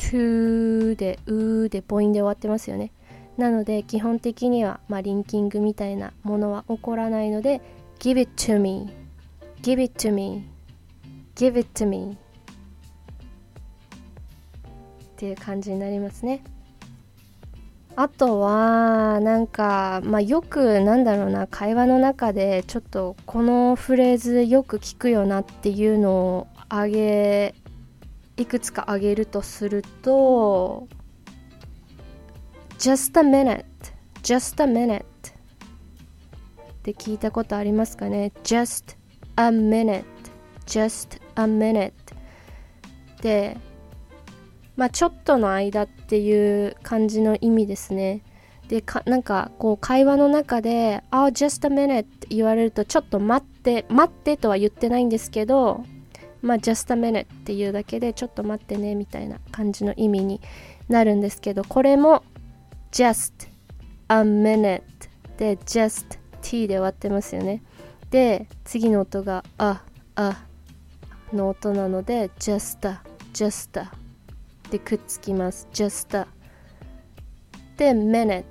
[0.00, 2.92] to でうで母音で終わってますよね。
[3.36, 7.60] なので基本的には、まあ、リンキングみたいなものは起こらないので
[7.98, 8.90] give it to me.
[9.62, 10.44] give it to me.
[11.36, 12.16] give it to me.
[14.62, 16.42] っていう感じになりますね。
[17.96, 27.54] あとはなんか、まあ、よくなんだろうな会話の中でちょっとこのフレーズよく聞くよなっていうのをあげ
[28.40, 30.88] いくつか挙げるとすると
[32.78, 33.64] just a minute
[34.22, 35.04] just a minute っ
[36.82, 38.96] て聞いたことありますかね？just
[39.36, 40.04] a minute
[40.64, 41.92] just a minute
[43.20, 43.58] で
[44.74, 48.22] まあちょっとの間っていう感じの意味ですね。
[48.68, 55.84] でかなんかこう会話の中で「Oh just a minute」って言われるとちょっと待って待ってとは言ってないんですけど
[56.42, 60.40] まあ just a minute っていうだけでちょっと待ってねみたいな感じの意味に
[60.88, 62.22] なるんですけどこれも
[62.92, 63.48] just
[64.08, 64.82] a minute
[65.36, 67.62] で just t で終わってますよね。
[68.10, 69.82] で次の音があ
[70.16, 70.44] あ
[71.32, 73.00] の音なので just a
[73.32, 73.90] just a
[74.70, 75.68] でくっつきます。
[75.72, 76.26] just a
[77.76, 78.44] で minute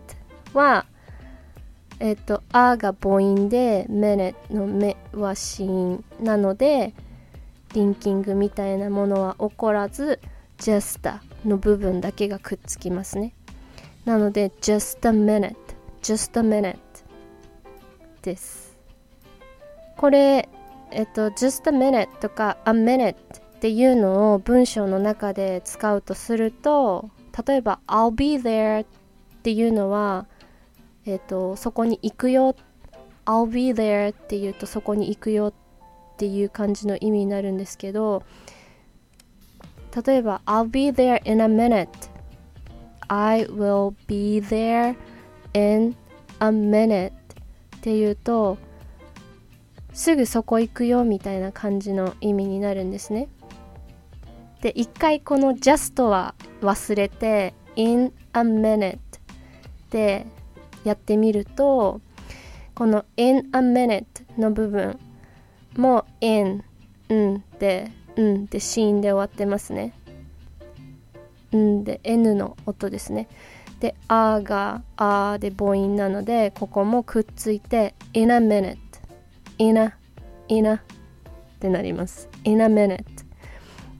[0.53, 0.85] は
[1.99, 6.93] えっ、と「あ」が母音で「minute」の「め」は子音なので
[7.73, 10.19] リンキングみたいなものは起こらず
[10.57, 13.33] just a の部分だけがくっつきますね。
[14.05, 15.55] なので just a minute
[16.01, 16.77] just a minute
[18.21, 18.77] です。
[19.97, 20.49] これ、
[20.91, 23.15] えっと、just a minute とか a minute っ
[23.59, 27.09] ていうのを文章の中で使うとすると
[27.47, 28.85] 例えば I'll be there っ
[29.43, 30.25] ていうのは、
[31.05, 32.55] えっと、そこに行くよ。
[33.25, 35.68] I'll be there っていうとそこに行くよって
[36.19, 38.23] ていう感じの意味になるんですけど
[40.05, 41.87] 例えば I'll be there in a minute
[43.07, 44.97] I will be there
[45.53, 45.95] in
[46.39, 47.11] a minute っ
[47.81, 48.57] ていうと
[49.93, 53.27] すぐそこ行くよみたいな感じの意味になるんですね。
[54.61, 58.99] で一回この just は忘れて in a minute
[59.89, 60.25] で
[60.83, 62.01] やってみると
[62.75, 64.05] この in a minute
[64.37, 64.99] の部分
[65.75, 66.63] も in
[67.09, 69.93] うんでうんでシーンで終わってますね。
[71.51, 73.27] うんで N の音ですね。
[73.79, 78.77] で、あがあで母音なので、ここもくっついて in a minute,
[79.57, 79.95] in a,
[80.49, 80.79] in a っ
[81.59, 82.29] てなります。
[82.43, 83.03] in a minute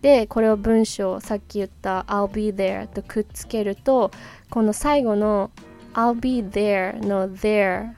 [0.01, 4.11] で、これを文章、さっき言った I'll be there とくっつけると、
[4.49, 5.51] この最後の
[5.93, 7.91] I'll be there の there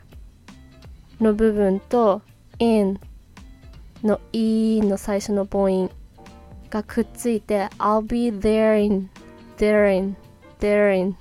[1.19, 2.21] の部分と
[2.59, 2.99] in
[4.03, 5.91] の e の最初の母音
[6.69, 9.09] がくっついて I'll be there in
[9.57, 10.15] there in
[10.59, 11.15] there in っ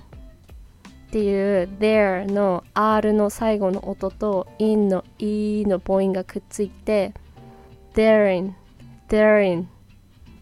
[1.11, 7.13] ていう there の R の最後の音と in の E の母音がくっついて
[7.93, 8.53] therein
[9.09, 9.65] therein っ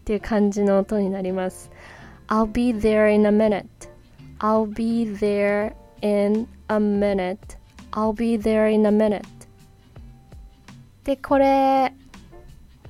[0.04, 1.70] ていう感じの音になります
[2.28, 3.66] I'll be there in a minute
[4.38, 7.38] I'll be there in a minute
[7.90, 9.24] I'll be there in a minute
[11.02, 11.92] でこれ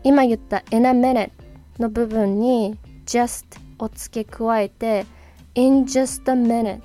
[0.03, 1.31] 今言った in a minute
[1.79, 3.45] の部分に just
[3.79, 5.07] を付け加えて
[5.55, 6.81] in just a minute っ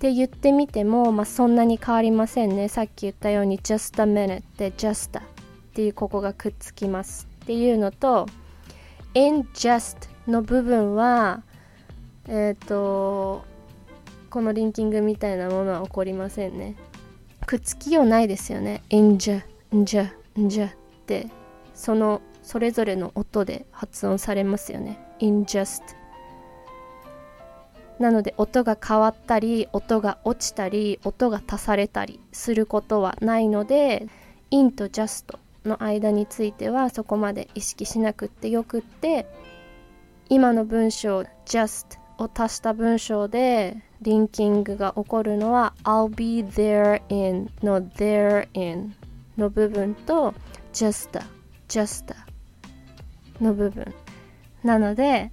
[0.00, 5.22] て言ってみても、まあ、そんなに変わりませんねさっき言ったように just a minute で just っ
[5.74, 8.26] ていうここがくっつきますっていうのと
[9.14, 11.42] in just の部分は
[12.26, 13.44] えっ、ー、と
[14.30, 16.76] このリンキングみたいなものは起こりませんね
[17.46, 20.72] くっつきようないですよね in just, in just, in just っ
[21.06, 21.26] て
[21.80, 24.98] そのそれぞれの音で発音されますよね。
[25.18, 25.80] In just
[27.98, 34.08] なので音が変わったり音が落ちたり音が足されたりすることはないので
[34.50, 39.26] in と just の間についてはそこまで意識しなくってよくって
[40.28, 48.94] 今の文章 just を足した文章でリンキングが起こるのは I'll be there in の there in
[49.38, 50.34] の部分と
[50.74, 51.39] just
[51.70, 52.14] just
[53.40, 53.94] の部分。
[54.62, 55.30] なので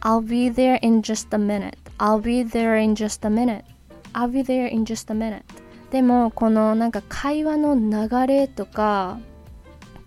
[0.00, 1.76] I'll be there in just a minute.
[1.98, 3.64] I'll be there in just a minute.
[4.12, 5.42] I'll be there in just a minute.
[5.90, 9.18] でもこのなんか会話の流れとか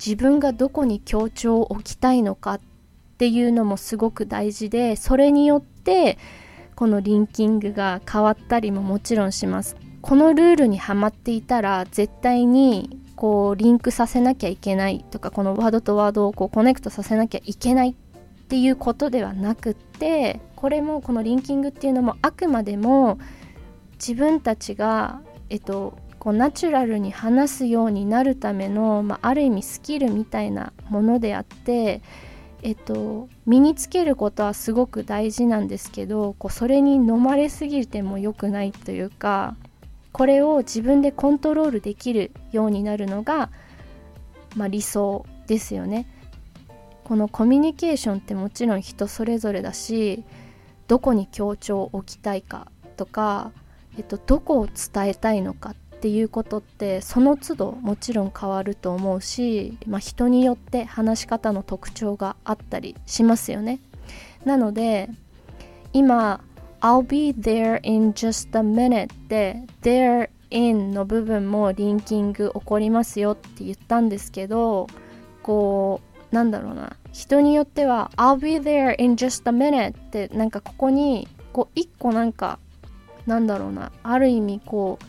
[0.04, 2.62] 自分がどこに強調を置きたいのかっ
[3.18, 6.18] ていうのもすごく大事でそれによって
[6.76, 9.76] このリンキングが変わったりももちろんします。
[10.02, 17.94] このルールにはまっていたら絶対にこうリンクさせなきゃいけないとかこのワードとワードをこうコネクトさせなきゃいけないっ
[18.48, 23.20] ていうことではなくってこれもこのリンキングっていうのもあくまでも
[23.94, 32.02] 自分たちが、えっと、こうナチュラルに話すようになるための、まあ、ある意味スキルみたいなものであって、
[32.64, 39.56] えっと、身につけることはすごく大事なんですけどこうそれに飲まれすぎても良くないというか
[40.12, 43.50] これを自分でコントロールできるようになるのが、
[44.56, 46.08] まあ、理想ですよね。
[47.04, 50.24] このコミュニケーションってもちろん人それぞれだし
[50.88, 53.52] どこに強調を置きたいかとか、
[53.98, 63.80] えっと、どこを伝えたいのかっていうことってその都度もちろん変わると思うし、まあ、人によって話し方の特徴があったりしますよね。
[64.46, 65.10] なので
[65.94, 66.42] 今
[66.82, 74.88] I'll be there in just a minute で there in の部分もリンキング起こりますよって言ったんですけど
[75.44, 76.02] こ
[76.32, 76.96] うなんだろうな。
[77.12, 82.58] 人によっては I'll be there in just a minute ってなんかここにこう一個なんか
[83.26, 83.92] なんだろうな。
[84.04, 85.06] ある意味こう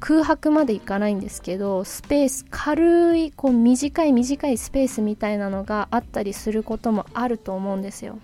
[0.00, 8.18] 空白までいかないんですけどスペース軽いこう短い短いスペースみたいなのがあったりすることもあると思うんですよ。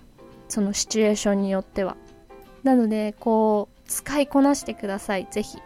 [0.47, 1.97] そのシチュエーションによっては。
[2.63, 5.27] なのでこう使いこなしてください。
[5.31, 5.57] ぜひ。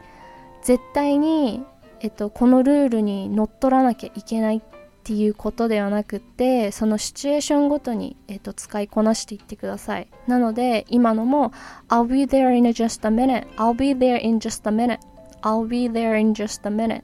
[0.62, 1.64] 絶対に、
[2.00, 4.62] えっと、このルールにのっとらなきゃいけないっ
[5.04, 10.08] ていうことではなくてそのシチュエーションごとに、えーと、使いこなしていってください。
[10.28, 11.52] なので今のも
[11.90, 13.48] I'll be there in just a minute.
[13.58, 15.00] I'll be there in just a minute.
[15.42, 17.04] I'll be there in just a minute.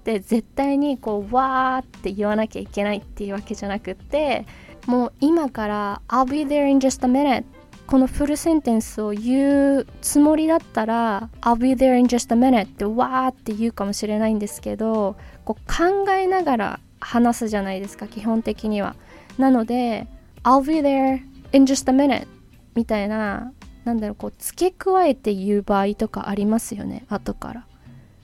[0.00, 4.46] って絶対にこうわーって言わなきゃいけないっていうわけじゃなくって
[4.86, 7.44] もう今から I'll be there in just a minute
[7.90, 18.94] このフルセンテンスを言うつもりだったら I'll be there in just a minute ってわーって言うかもしれないんですけどこう考えながら話すじゃないですか基本的には。
[19.38, 20.06] なので
[20.44, 21.20] I'll be there
[21.50, 22.28] in just a minute
[22.76, 23.52] みたいな
[23.84, 27.66] なんだろうこう付け加えて言う場合とかありますよね後から。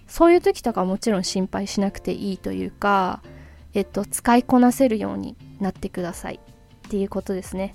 [0.07, 3.21] そういう時とかもちろん心配しなくていいというか
[3.75, 6.39] えっと使いこなせるようになってください
[6.87, 7.75] っていうことですね。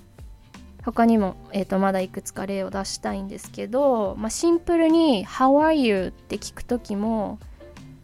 [0.84, 7.38] 他にも、えー、とまだいくつか例を出したいんですけど、まあ、シンプルに「How are you?」って聞く時も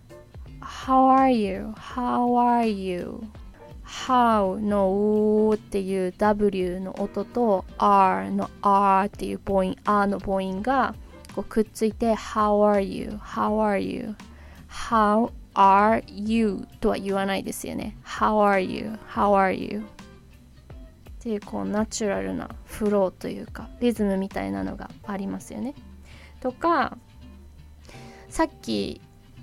[0.63, 1.73] 「How are you?
[1.77, 3.21] How are you?」
[3.89, 10.95] How の U っていう W の音と R の R っていう母音 R の母音が
[11.35, 13.19] こうくっついて How are you?
[13.23, 14.15] How are you?
[14.69, 16.69] How are you?
[16.81, 18.99] とは言わないですよね How are you?
[19.11, 19.83] How are you?
[21.19, 25.75] っていうこうナチュラルなフローというかリズムみたいなのがありますよね
[26.41, 26.97] とか
[28.29, 29.01] さっき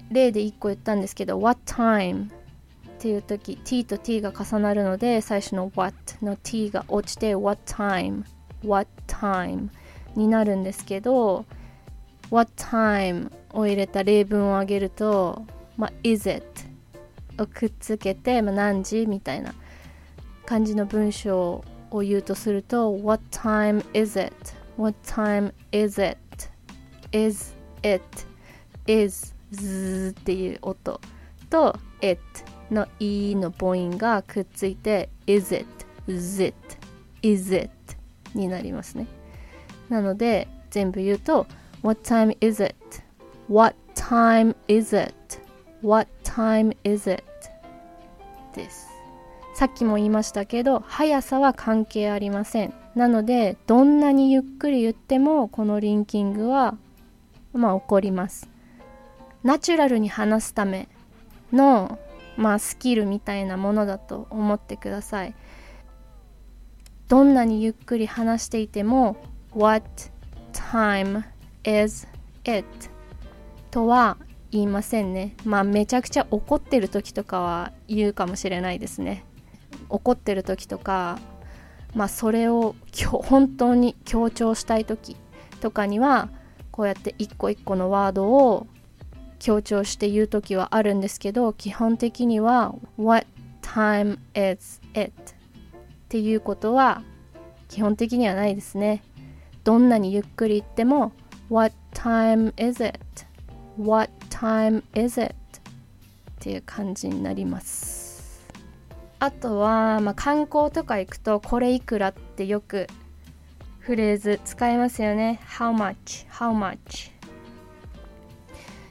[0.10, 2.30] 例で1個言ったんですけど What time?
[2.30, 8.24] っていう時 t と t が重なるので最初の what の t が落ちて what time
[8.66, 9.70] what time
[10.16, 11.46] になるんですけど
[12.32, 15.46] what time を入れた例文をあげると、
[15.78, 16.46] まあ、is it
[17.38, 19.54] をくっつけて、まあ、何時みたいな
[20.46, 24.34] 感じの文章を言うとすると what time is it
[24.78, 26.18] what time is it
[27.12, 28.04] is it
[28.88, 31.00] is ズっていう音
[31.50, 32.20] と it
[32.72, 35.66] の E の母音がくっついて is it,
[36.08, 36.56] is it,
[37.22, 37.70] is it
[38.34, 39.08] になりますね。
[39.90, 41.48] なので全部言うと
[41.84, 42.76] What time is it?
[43.48, 45.14] What time is it?
[45.82, 47.24] What time is it?
[48.56, 48.95] です。
[49.56, 52.74] さっきも言いましたけど速さは関係ありません。
[52.94, 56.78] なのでどんなにゆっくり言ってもこのリンキングは
[57.54, 58.50] まあ起こります。
[59.46, 60.90] ナチュラルに話すため
[61.54, 62.00] の
[62.36, 65.36] まあスキルみたいなものだと思ってください
[67.08, 69.18] どんなにゆっくり話していても
[69.54, 69.86] What
[70.52, 71.24] time
[71.64, 72.08] is
[72.44, 72.66] it?
[73.70, 74.18] とは
[74.52, 79.26] 言いませんねまあめちゃくちゃ怒ってる時とかは言うかもしれないですね
[79.90, 81.20] 怒ってる時とか
[81.96, 82.76] まあそれを
[83.24, 85.16] 本当に強調したい時
[85.62, 86.30] とかには
[86.72, 88.68] こうやって一個一個のワードを
[89.40, 93.28] 強調して言う時はあるんですけど基本的には What
[93.62, 95.12] time is it?
[95.12, 95.12] っ
[96.10, 97.02] ていうことは
[97.70, 99.04] 基本的にはないですね
[99.64, 101.12] どんなにゆっくり言っても
[101.50, 103.00] What time is it?
[103.78, 105.34] What time is it?
[105.34, 105.34] っ
[106.40, 107.95] ていう感じになります
[109.26, 112.86] あとは、まあ、観光とか行くとこれいくらってよく
[113.80, 116.28] フレーズ使いますよね How much?
[116.30, 117.10] How much?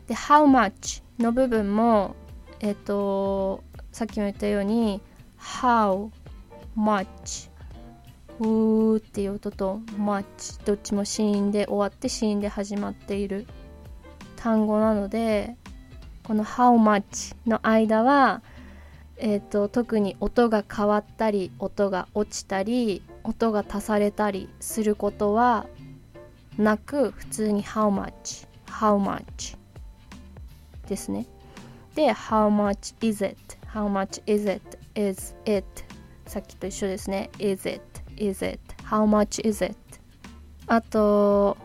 [0.09, 1.05] で How much?
[1.21, 2.17] の部分も
[2.59, 3.63] えっ、と
[3.93, 5.01] さっきも言ったように
[5.39, 6.11] How
[6.77, 7.49] much?
[8.41, 10.67] うーっていう音と much?
[10.67, 13.47] どっちも子音で終わって子音で始まっている
[14.35, 15.55] 単語なので
[16.25, 18.43] この How much の間は
[19.17, 25.67] えーと、特に音が変わったり音が落ちたり音が足されたりすることは
[26.59, 29.57] なく普通に How much How much
[30.89, 31.27] ですね。
[31.95, 33.37] で、How much is it?
[33.73, 34.79] How much is it?
[34.95, 35.65] Is it?
[36.27, 37.31] さっきと一緒ですね。
[37.39, 37.81] Is it?
[38.17, 38.59] Is it?
[38.83, 39.77] How much is it?
[40.67, 41.57] あと、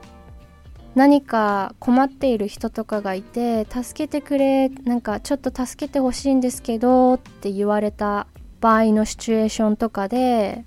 [0.95, 8.27] 何か困っている人とかがいて、助けてくれ、なんかちょっと助けてほしいんですけどって言われた
[8.59, 10.65] 場合のシチュエーションとかで、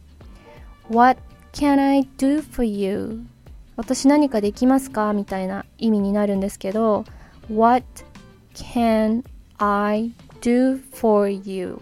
[0.91, 1.21] What
[1.53, 3.25] can I do for you?
[3.77, 7.05] 私何かできますかみたいな意味になるんですけど、
[7.53, 7.85] What
[8.55, 9.25] can
[9.59, 11.79] I do for you?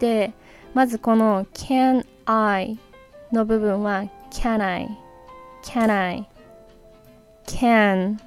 [0.00, 0.32] で、
[0.74, 2.78] まずこの can I
[3.30, 4.88] の部分は can I,
[5.64, 6.28] can I,
[7.52, 8.18] can,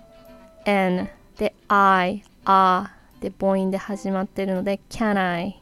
[0.65, 5.61] and で I, a で母音で始まってるので can I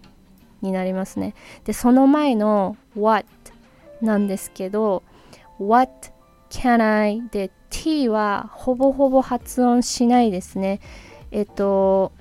[0.61, 1.34] になりますね。
[1.66, 3.26] で、その前の what
[4.01, 5.03] なんですけど
[5.59, 6.11] what
[6.49, 10.80] can I で t はほぼほぼ発音しないですね。
[11.32, 12.11] えっと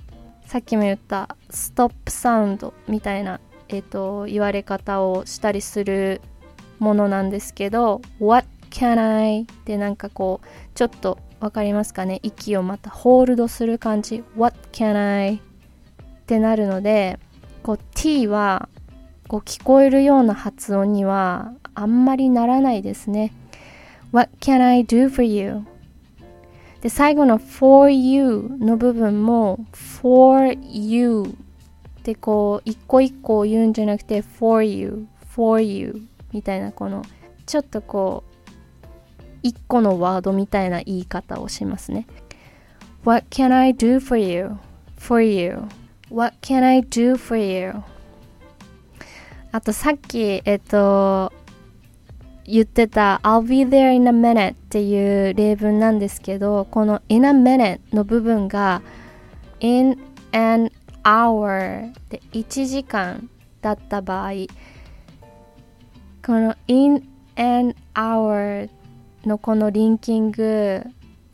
[0.47, 6.21] さっきも言ったストップサウンドみたいな、えっと、言われ方をしたりする
[6.79, 9.43] ものなんですけど What can I?
[9.43, 12.21] ってなんかこうちょっと分かりますかね？
[12.23, 15.35] 息をまたホールドする感じ What can I?
[15.35, 15.41] っ
[16.27, 17.19] てなるので
[17.65, 18.69] こう t は
[19.27, 23.33] こう聞こえるような発音にはあんまりならないですね
[24.13, 25.63] What can I do for you?
[26.81, 29.67] で最後の for you の部分も
[30.01, 37.03] for you ってこう一個一個言うんじゃなくて for you for you みたいなこの
[37.47, 38.32] ちょっとこう
[39.43, 42.07] 一個のワードみたいな言い方をしますね
[43.05, 44.57] What can I do for you?
[44.99, 45.65] for you
[46.11, 47.75] What can I do for you?
[49.51, 51.33] あとさっきえっと
[52.45, 58.83] 言ってた I'll be there in a minute っていう例文なんですけどこの in a minute の部分が
[59.61, 59.99] in
[60.33, 60.71] an
[61.05, 63.29] hour で1時間
[63.61, 64.33] だった場合
[66.25, 68.82] この in an hour って
[69.25, 70.85] のこのリンキング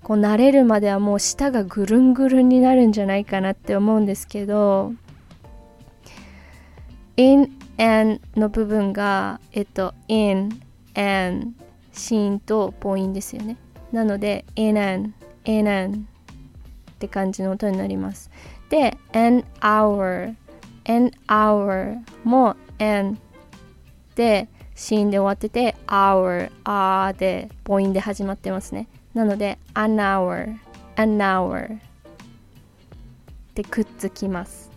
[0.03, 4.93] こう慣れるまではもう舌がぐるんぐるんになるんじゃないかなって思うんですけど
[7.17, 10.61] in and の部分がえっと in
[10.95, 11.53] and
[11.93, 13.57] シーンと母音ですよね。
[13.93, 15.11] なので in and
[15.45, 18.31] in and って感じの音になります。
[18.71, 20.35] で an hour
[20.85, 23.19] an hour も an
[24.15, 24.49] で
[24.79, 30.57] シーンで終わってて hour あーで母音で始まってますねなので an hour
[30.95, 31.79] an hour
[33.57, 34.71] でくっつきます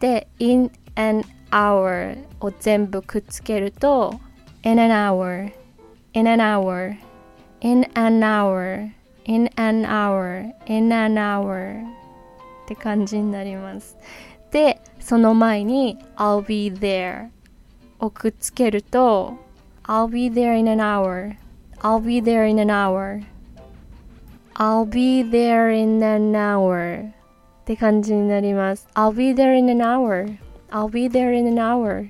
[0.00, 4.20] で in an hour を全部くっつけると
[4.64, 5.50] in an hour
[6.12, 6.98] in an hour
[7.62, 8.90] in an hour
[9.24, 11.88] in an hour in an hour っ
[12.68, 13.96] て感じになります
[14.50, 17.30] でその前に I'll be there
[17.99, 19.37] をくっつけると
[19.83, 21.37] I'll be there in an hour
[21.79, 23.21] I'll be there in an hour
[24.55, 27.13] I'll be there in an hour っ
[27.65, 30.37] て感じになります I'll be there in an hour
[30.69, 32.09] I'll be there in an hour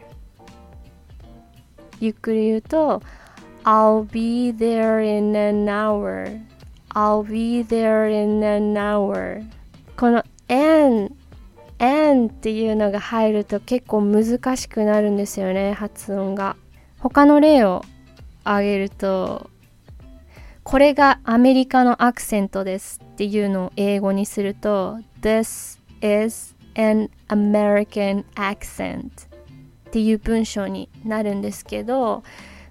[1.99, 3.01] ゆっくり言うと
[3.64, 6.41] I'll be there in an hour
[6.89, 9.43] I'll be there in an hour
[9.95, 11.16] この n
[11.79, 16.57] and っていうのが入ると結構難しくなるんですよね発音が。
[16.99, 17.83] 他の例を
[18.45, 19.51] 挙げると
[20.64, 32.22] これがアメリカのアクセントですっていうのを英語にすると This is an American accent っていう文章になるんですけど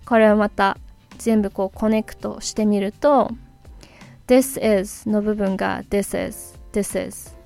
[0.06, 0.78] これはまた
[1.18, 3.32] 全部こうコネクトしてみると
[4.28, 7.37] This is の部分が This is This is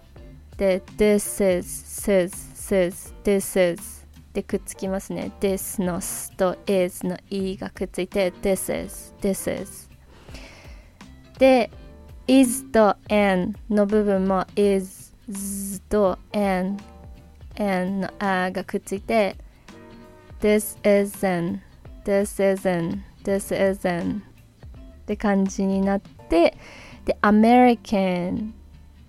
[0.61, 7.57] で This is says says This is でくっつきますね This の S と is の E
[7.57, 9.89] がくっついて This is This is
[11.39, 11.71] で
[12.27, 15.11] is と an の部分も is
[15.89, 16.77] と an
[17.55, 19.35] an のあがくっついて
[20.41, 21.57] This isn't
[22.05, 24.23] This isn't This isn't っ
[25.07, 26.55] て感じになって
[27.05, 28.60] で American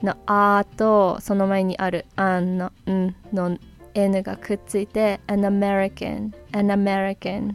[0.02, 3.58] のあとその前にある an のんの
[3.94, 7.54] n がくっついて an American an American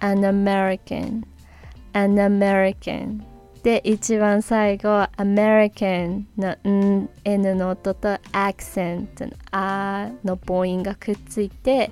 [0.00, 1.22] an American
[1.92, 3.22] an American
[3.62, 11.90] で一番最後 American のん N の音と accent のあの母音がくっついて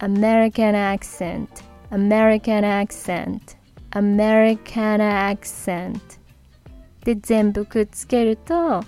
[0.00, 1.46] American accent
[1.90, 3.40] American accent
[3.92, 6.00] American accent
[7.04, 8.82] で全部くっつけると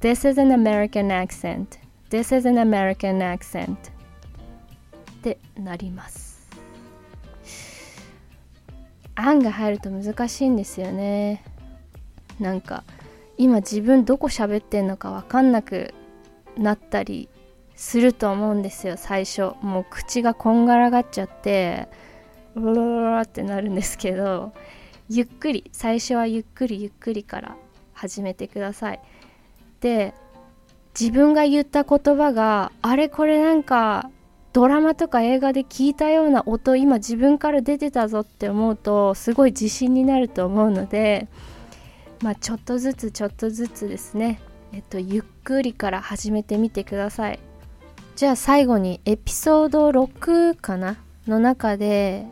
[0.00, 1.80] This is an American accent.
[2.08, 3.74] This is an American accent.
[3.74, 3.76] っ
[5.22, 6.48] てなります。
[9.16, 11.42] 案が入ると難しいんですよね。
[12.38, 12.84] なんか
[13.36, 15.92] 今自分どこ喋ってんのか分かんなく
[16.56, 17.28] なったり
[17.74, 18.96] すると思うんですよ。
[18.96, 19.54] 最初。
[19.62, 21.88] もう口がこんがらがっちゃって
[22.54, 24.52] ブロロロってなるんですけど
[25.08, 25.68] ゆっくり。
[25.72, 27.56] 最初はゆっくりゆっくりから
[27.94, 29.00] 始めてください。
[29.80, 30.14] で
[30.98, 34.10] 自分が言った言葉があれこれなんか
[34.52, 41.28] ドラマとか映画で聞いたような音今自分から出てたぞって思うとすごい自信になると思うので
[42.22, 44.40] まあちょっとずつちょっとずつですね。
[44.72, 47.38] えっとゆっくりから始めてみてください。
[48.16, 50.96] じゃあ最後にエピソード6かな？
[51.28, 52.26] の中で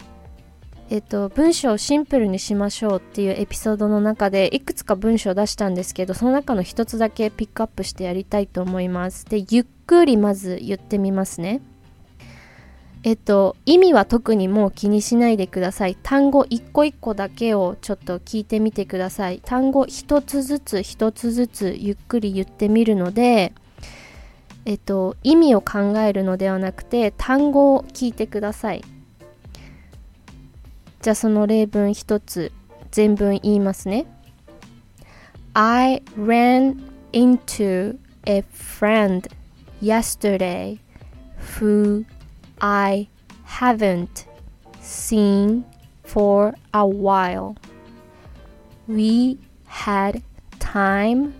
[0.88, 9.26] えっと、文章をシンプルにしましょうっていうエピソードの中でいくつか文章を出したんですけどその中の一つだけピックアップしてやりたいと思います。
[9.26, 11.60] でゆっくりまず言ってみますね。
[13.02, 15.96] えっと意味は特にもう気にしないでください。
[16.00, 19.40] 単語一個一個だけをちょっと聞いてみてください。
[19.44, 23.52] 単語一つずつ一つずつゆっくり言ってみるので
[24.66, 28.84] えっと、意味を考えるのではなくて単語を聞いてください。
[31.05, 32.51] じゃあその例文一つ
[32.91, 34.05] 全文言いますね
[35.53, 39.27] I ran into a friend
[39.81, 40.79] yesterday
[41.59, 42.05] who
[42.59, 43.09] I
[43.45, 44.25] haven't
[44.79, 45.65] seen
[46.03, 47.55] for a while.
[48.87, 50.21] We had
[50.59, 51.33] time,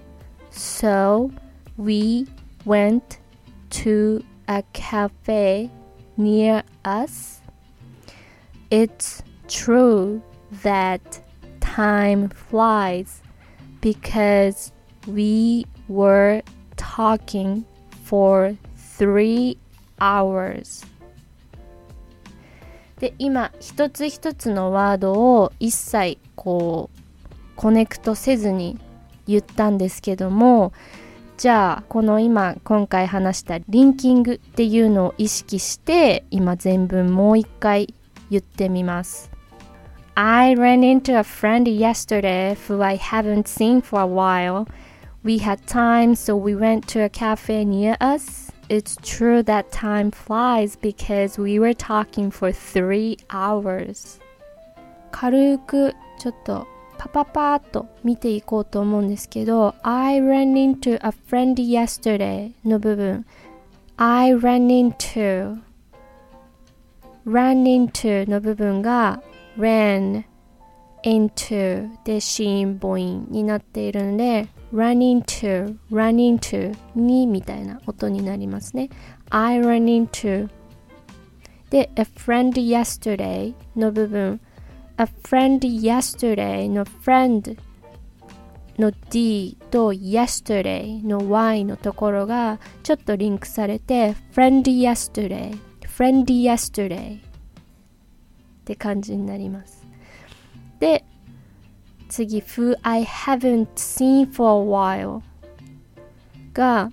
[0.50, 1.32] so
[1.78, 2.28] we
[2.66, 3.20] went
[3.70, 5.70] to a cafe
[6.18, 7.42] near us.
[8.70, 10.23] It's true
[10.63, 11.21] that
[11.61, 13.23] time flies
[13.81, 14.73] because
[15.07, 16.43] we were
[16.77, 17.65] talking
[18.05, 18.57] for
[18.99, 19.59] three
[20.01, 20.87] hours.
[22.99, 26.99] で今一つ一つのワードを一切こう
[27.55, 28.79] コネクトせずに
[29.27, 30.73] 言ったんですけども
[31.37, 37.93] じゃあこの今今回話したリンキングっていうのを意識して今全文もう一回
[38.31, 39.36] 言ってみます
[40.16, 44.68] I ran into a friend yesterday who I haven't seen for a while.
[45.24, 48.52] We had time, so we went to a cafe near us.
[48.70, 54.20] It's true that time flies because we were talking for three hours.
[55.12, 56.68] 軽くちょっと
[56.98, 63.26] パパパーっと見ていこうと思うんですけど I ran into a friend yesterday の部分
[63.98, 65.60] I ran into
[67.26, 69.22] ran into の部分が
[69.59, 70.25] ran
[71.03, 78.91] into で子音母音になっているので run into run into にみたいな音になりますね
[79.31, 80.49] I ran into
[81.71, 84.41] で a friend yesterday の部分
[84.99, 87.57] a friend yesterday の friend
[88.79, 95.59] の D と yesterday の Y のところがちょっとリンクされて friend yesterday
[95.97, 97.26] friend yesterday
[98.67, 99.87] って感じになります。
[100.81, 101.05] で、
[102.09, 105.23] 次、who I haven't seen for a while
[106.53, 106.91] が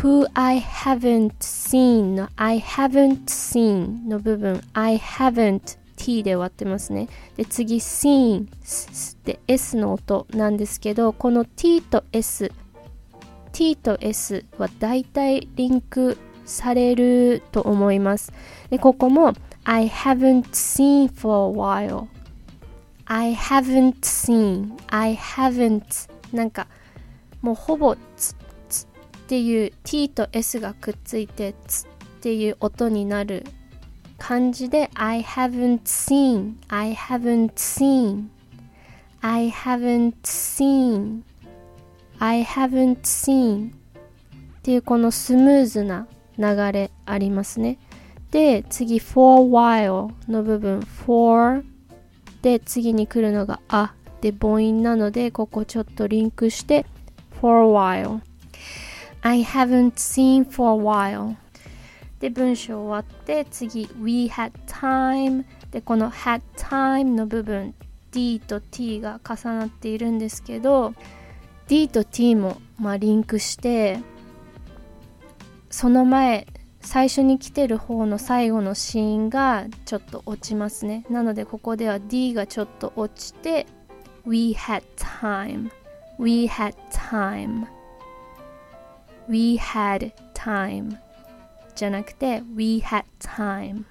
[0.00, 7.08] who I haven't seen の I haven't seen の部分 I haven't t で終わってますね。
[7.36, 8.46] で、次 seen
[9.24, 12.52] で s の音なんですけど、この t と s
[13.50, 18.32] t と s はだいたいリンクされると思います。
[18.70, 19.32] で、ここも
[19.70, 22.08] I haven't seen for a while
[23.04, 26.66] I haven't seen I haven't なんか
[27.42, 28.36] もうほぼつっ
[29.26, 31.86] ていう t と s がくっついてつっ
[32.22, 33.44] ていう音になる
[34.16, 38.28] 感じで I haven't seen I haven't seen
[39.20, 41.24] I haven't seen
[42.18, 43.72] I haven't seen っ
[44.62, 46.06] ていうこのスムーズな
[46.38, 47.76] 流れありますね。
[48.30, 50.80] で、次 for while の部分。
[51.06, 51.64] for
[52.42, 53.94] で次に来るのがあ。
[54.20, 56.86] で母音なのでここちょっとリンクして
[57.40, 58.20] for a while
[59.22, 61.36] I haven't seen for a while
[62.18, 67.74] で文章終わって次 We had time でこの had time の部分。
[68.10, 70.94] D と T が重なっているんですけど
[71.66, 73.98] D と T も、まあ、リンクして
[75.68, 76.46] その前
[76.88, 83.66] 最初に来てる方の最後のシーンがちょっと落ちますねなのでここでは D がちょっと落ちて
[84.24, 85.70] We had time
[86.18, 87.66] We had time
[89.28, 90.96] We had time
[91.74, 93.84] じゃなくて We had time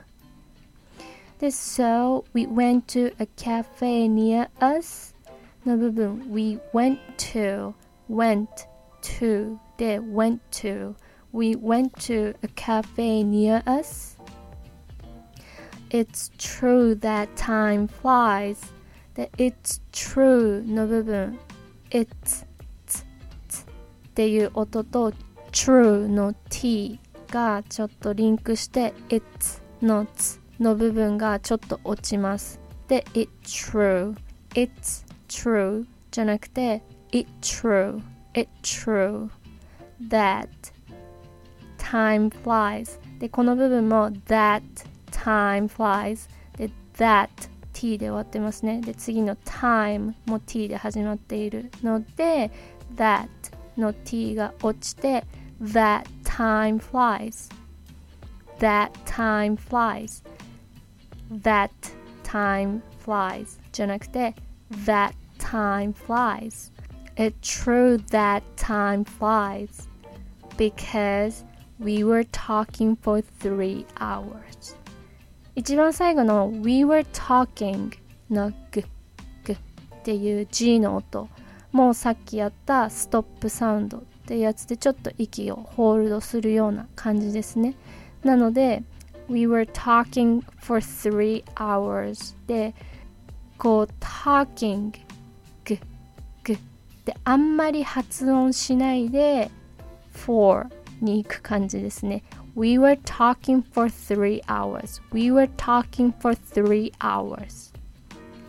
[1.37, 5.13] で So we went to a cafe near us
[5.67, 7.75] の部分 We went to
[8.09, 8.47] went
[9.03, 10.95] to で went to
[11.32, 14.16] we went to a cafe near us.
[15.90, 18.60] It's true that time flies.
[19.14, 21.38] The it's true の部分
[21.90, 22.46] it's
[24.12, 25.12] っていう音と
[25.52, 26.98] true の t
[27.30, 32.60] がちょっとリンクして it's の t の部分がちょっと落ちます。
[32.88, 34.14] で、it's true,
[34.50, 38.02] it's true じゃなくて it true,
[38.34, 39.30] it true
[40.08, 40.48] that
[41.86, 44.62] time flies でこの部分も that
[45.10, 47.28] time flies で that
[47.72, 52.50] t で終わってますねで次の time も t で始まっているので
[52.96, 53.28] that
[53.76, 55.24] の t が落ちて
[55.60, 57.50] that time flies
[58.58, 60.22] that time flies
[61.30, 61.70] that
[62.24, 64.34] time flies じゃなくて
[64.84, 66.72] that time flies
[67.16, 69.86] It's true that time flies
[70.56, 71.44] because
[71.79, 74.75] we were talking for three hours.
[75.55, 77.91] 一番最後の we were talking
[78.29, 78.85] のグッ
[79.45, 79.59] グッっ
[80.03, 81.29] ていう G の音。
[81.71, 87.75] もうさっきやったストップサウンドってやつでちょっと息をホールドするような感じですね。
[88.23, 88.83] なので
[89.29, 92.73] We were talking for three hours で
[93.57, 94.91] こう talking
[95.65, 95.79] グッ
[96.43, 96.57] グ
[97.05, 99.51] であんまり発音しないで
[100.13, 100.67] for
[101.01, 102.23] に行く感じですね。
[102.55, 105.01] We were talking for three hours.
[105.11, 107.73] We were talking for three hours.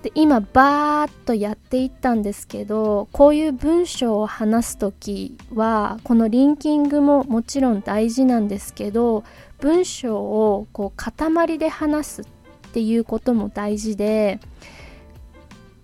[0.02, 9.24] で今バーッとやっていったんですけどこういう文章を話す時はこのリンキングももちろん大事なんですけど
[9.58, 12.24] 文章をこう塊で話すっ
[12.72, 14.38] ていうことも大事で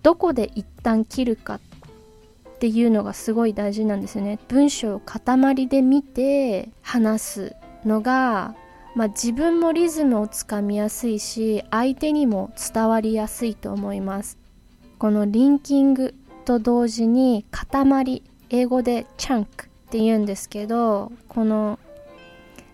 [0.01, 1.59] どこで一旦切るか
[2.65, 4.39] っていうのがすごい大事なんですよね。
[4.47, 7.55] 文章を塊で見て話す
[7.85, 8.55] のが
[8.95, 14.37] まあ、自分もリズムをつかみやすいし相手にも伝わりやすいと思います。
[14.97, 21.77] このリンキングと同時に塊英語でチャンクって言うんですけどこの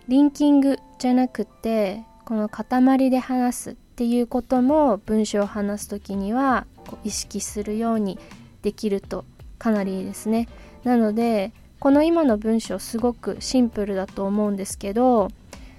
[0.06, 8.18] リンキングじゃなくてこの塊で話すっていうことも文章を話す時にはこう意識するように
[8.62, 9.24] できると
[9.62, 10.48] かなりいいですね。
[10.82, 15.28] なのでこの今の文章すごくシンプルだと思うんですけど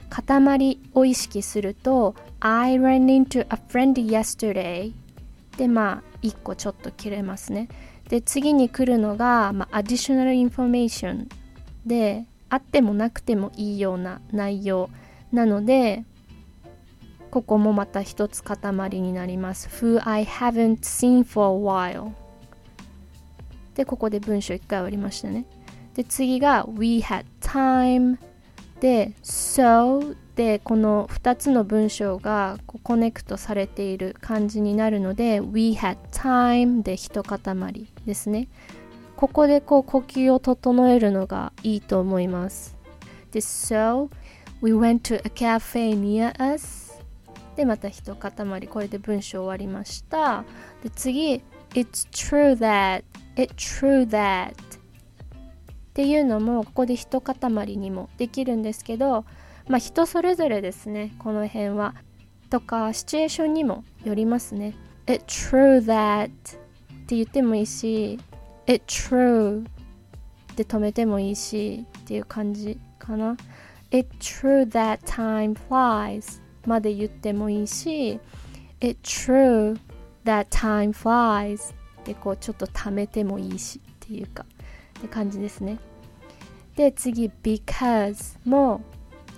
[0.10, 4.94] 塊を意識すると I ran into a friend yesterday
[5.58, 7.68] でまあ1個ちょっと切れますね。
[8.08, 11.28] で次に来るのが、まあ、additional information
[11.86, 14.90] であってもなくてもいいような内容
[15.34, 16.06] なので
[17.32, 19.68] ここもまた一つ塊になります。
[19.68, 22.23] Who I haven't seen for a while
[23.76, 25.46] でここで文章1回終わりましたね。
[25.96, 28.18] で次が We had time
[28.80, 37.40] で So でこの2つの文章がコネクトされている感じになるので We had time で一塊
[38.06, 38.48] ですね。
[39.16, 42.76] ここでこう呼吸を整えるのがいいと思います。
[43.32, 44.10] で So
[44.62, 46.94] we went to a cafe near us
[47.56, 48.68] でまた一塊。
[48.68, 50.44] これで文章終わりました。
[50.84, 51.42] で次。
[51.76, 53.04] It's true that
[53.36, 54.54] It true that.
[54.54, 54.56] っ
[55.94, 59.26] ていうのもここで一塊にもできるんですけど
[59.68, 61.96] まあ人それぞれですねこの辺は。
[62.50, 64.76] とかシチュエーションにもよりますね。
[65.08, 66.30] It true that.
[66.30, 66.30] っ
[67.08, 68.20] て言ってもいいし
[68.68, 69.66] It true.
[70.56, 73.36] で止めてもいいしっていう感じかな。
[73.92, 76.42] It true that time flies.
[76.66, 78.20] まで言ってもいいし
[78.80, 79.78] It true
[80.26, 81.74] that time flies.
[82.06, 84.46] でこうちょっと貯めてもいいしっていうか
[85.00, 85.80] って感じですね。
[86.76, 88.82] で次 because も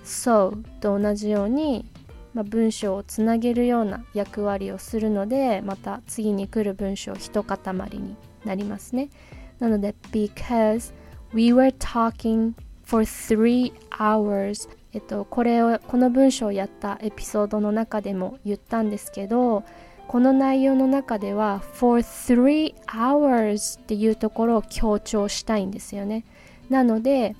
[0.04, 1.84] so と同じように、
[2.32, 7.58] まあ、文章をつなげるような役割をするのでまた次に来る文章一塊
[7.98, 9.10] になりますね。
[9.58, 10.94] なので because
[11.32, 12.54] we were talking
[12.86, 19.64] for three hours えっとこれをこの文章をやったエピソードの中でも言ったんですけど
[20.08, 26.24] この内容の中では for three hours っていうところを強調したいんですよね
[26.70, 27.34] なので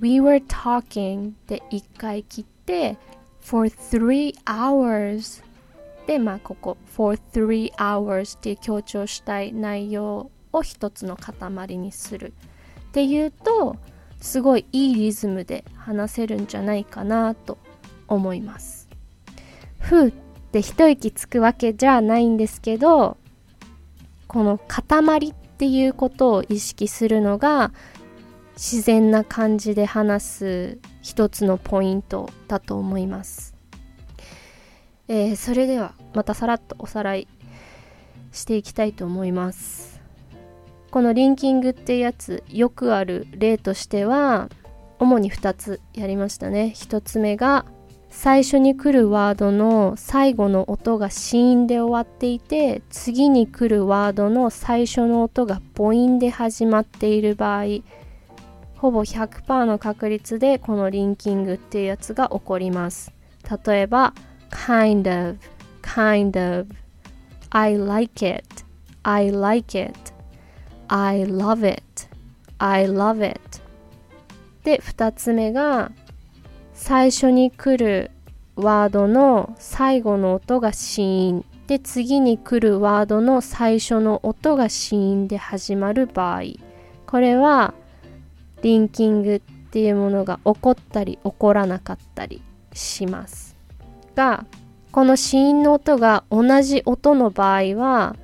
[0.00, 2.96] we were talking で一回切って
[3.42, 5.44] for three hours
[6.06, 12.32] でまあここ for three hours っていう強調したい内容を一つの塊にする
[12.88, 13.76] っていうと
[14.20, 17.58] すごいいいリズムで話せるんじゃないかなと
[18.08, 18.88] 思います。
[19.78, 20.12] ふう
[20.46, 23.16] って一息つくわけじゃないんですけど
[24.26, 27.72] この塊っていうことを意識するのが
[28.54, 33.54] 自然な感じで話す一つのポイントだと思います。
[35.08, 37.28] えー、それではまたさらっとおさらい
[38.32, 40.00] していきたいと思います。
[40.90, 44.48] このリンキングってやつよくある例としては
[44.98, 46.72] 主に2つやりましたね。
[46.74, 47.66] 1つ目が
[48.18, 57.64] 最初に来るワードの最後の音が子音で終わっていて次に来るワードの最初の音が母音で始まっている場合
[58.78, 63.12] ほぼ100%の確率でこのリンキングっていうやつが起こります。
[63.66, 64.14] 例えば
[64.50, 65.38] kind of
[65.82, 66.68] kind of
[67.50, 68.42] I like it
[69.02, 69.94] I like it
[70.88, 71.84] I love it
[72.58, 73.40] I love it
[74.64, 75.92] で2つ目が
[76.76, 78.10] 最初に来る
[78.54, 86.42] ワードの最後の音が子音で次に来るワードの最初の音が子音で始まる場合
[87.06, 87.74] これは
[88.62, 93.56] リンキングっていうものが起こったり起こらなかったりします
[94.14, 94.44] が
[94.92, 98.16] この子音の音が同じ音の場合は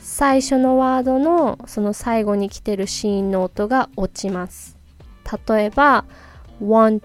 [0.00, 4.76] 最初のワードのその最後に来てる子音の音が落ちます。
[5.48, 6.04] 例えば
[6.62, 7.02] want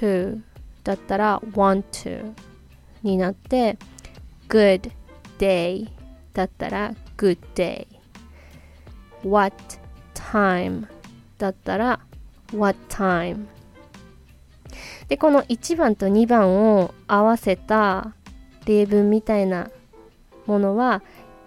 [0.00, 0.40] to
[0.82, 2.34] だったら want to
[3.02, 3.78] になって
[4.48, 4.90] good
[5.38, 5.88] day
[6.32, 7.86] だったら good day
[9.24, 9.54] what
[10.14, 10.86] time
[11.38, 12.00] だったら
[12.54, 13.46] what time
[15.08, 18.14] でこの1番と2番を合わせた
[18.66, 19.70] 例文みたいな
[20.46, 21.02] ものは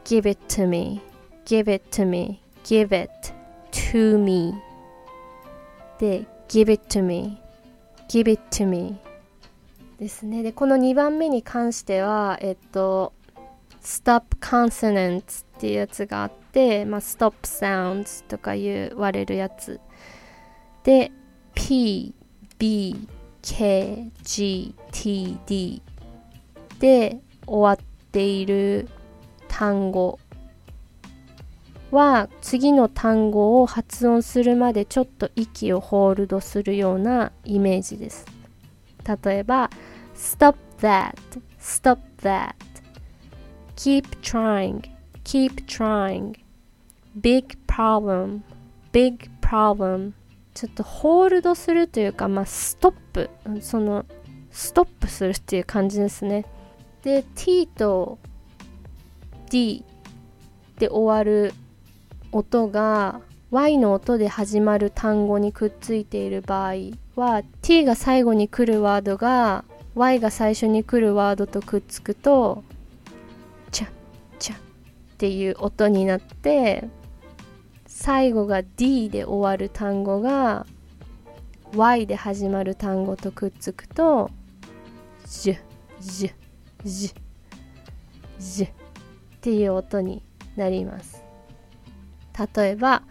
[0.05, 1.01] give it to me
[1.45, 3.11] give it to me give it
[3.71, 4.53] to me
[5.99, 7.41] で give it to me
[8.08, 8.99] give it to me
[9.99, 10.43] ですね。
[10.43, 13.14] でこの2番目に関してはえっと
[13.82, 19.80] stop consonants っていうやつがあって、まあ、stop sounds とか言われるやつ。
[20.84, 21.12] で
[21.55, 22.14] P,
[22.60, 23.08] B,
[23.41, 25.82] K, G, T, D
[26.80, 28.88] で終わっている
[29.47, 30.20] 単語
[31.91, 38.25] は次の単語を発音するまでちょっと息をホールドするようなイメージです。
[39.23, 39.69] 例えば
[40.15, 41.15] stop that
[41.59, 42.55] stop that
[43.75, 44.81] keep trying
[45.23, 46.38] keep trying
[47.21, 48.41] big problem
[48.91, 50.11] big problem
[50.53, 53.29] ちょっとホールドするというかまあストップ
[53.61, 54.05] その
[54.51, 56.45] ストップするっていう感じですね。
[57.03, 58.17] で T と
[59.49, 59.85] D
[60.79, 61.53] で終わる
[62.32, 66.73] 音が Y の音で始まる単語にくっついている場合
[67.15, 69.63] は T が最後に来るワードが
[69.95, 72.63] Y が最初に来るワードとくっつくと
[73.71, 73.88] チャ
[74.38, 74.59] チャっ
[75.17, 76.89] ていう音になって
[77.86, 80.65] 最後が D で終わる単語が
[81.75, 84.30] Y で始まる単語とくっつくと
[85.25, 85.57] ジュ
[85.99, 86.32] ジュ
[86.84, 87.15] ジュ
[88.39, 88.71] ジュっ
[89.41, 90.21] ていう音に
[90.55, 91.16] なります。
[92.55, 93.03] 例えば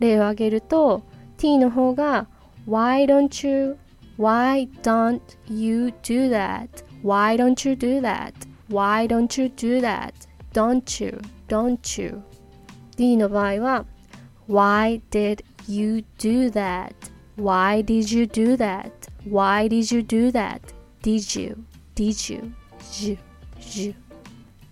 [0.00, 1.02] 例を挙げると
[1.36, 2.26] T の方が
[2.66, 3.76] Why don't you
[4.16, 6.68] Why don't you do that?
[7.02, 8.32] Why don't you do that?
[8.68, 10.14] Why don't you do that?
[10.52, 11.20] Don't you?
[11.48, 12.22] Don't you?
[12.96, 13.84] D の場合は
[14.48, 16.94] Why did you do that?
[17.36, 18.90] Why did you do that?
[19.28, 20.60] Why did you do that?
[21.02, 21.64] Did you?
[21.96, 22.52] Did you?
[22.92, 23.18] ジュ
[23.60, 23.94] ジュ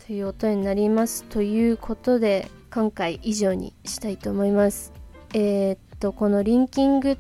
[0.07, 4.95] という音になりますということで今回以上にしたいと思います。
[5.35, 7.19] えー、っとこのリンキングっ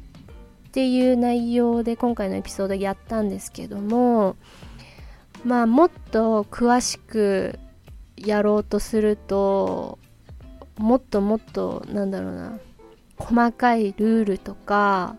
[0.73, 4.37] ていう内容で今回のエピソードやったんですけども
[5.45, 7.59] まあもっと詳しく
[8.17, 9.99] やろうとすると
[10.79, 12.59] もっともっとなんだろうな
[13.19, 15.17] 細かいルールとか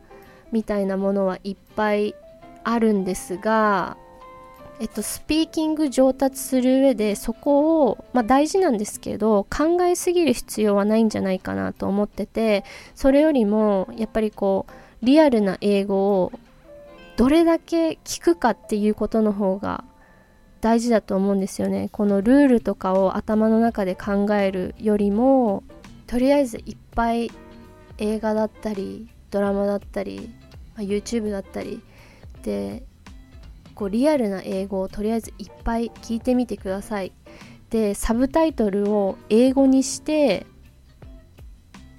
[0.51, 2.15] みたいなものはいっぱい
[2.63, 3.97] あるんですが
[4.79, 12.63] えっと、スピーキング上達する上でそこを、まあ、大事なんですけど考えすぎる必要はないんじゃないかなと思ってて
[12.95, 14.65] それよりもやっぱりこ
[15.01, 16.31] うリアルな英語を
[17.17, 19.83] どれだけ聞くかっていうことの方が
[20.61, 21.89] 大事だと思うんですよね。
[21.91, 25.61] このルールとかを頭の中で考えるよりも
[26.07, 27.31] とりあえずいっぱい
[27.97, 30.33] 映画だったりドラマだったり、
[30.75, 31.81] まあ、YouTube だったり
[32.43, 32.83] で
[33.73, 37.11] こうリアルな英語をとりあえずいっぱい聞いてみてください。
[37.69, 40.45] でサブタイトルを英語にして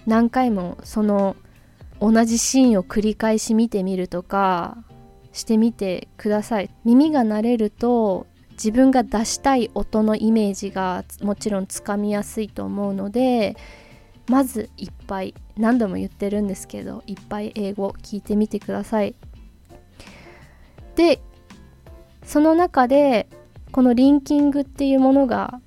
[0.07, 1.37] 何回もその
[2.01, 4.77] 同じシーンを繰り返し見てみるとか
[5.33, 6.70] してみてください。
[6.85, 13.57] 耳が慣れると自分が出したい音のイメージがもちろんつかみやすいと思うので
[14.29, 19.14] まずいっぱい何度も言ってるんですけどいっぱい英語聞いてみてください。
[20.95, 21.20] で
[22.25, 23.29] その中で
[23.72, 25.61] このリンキングっていうものが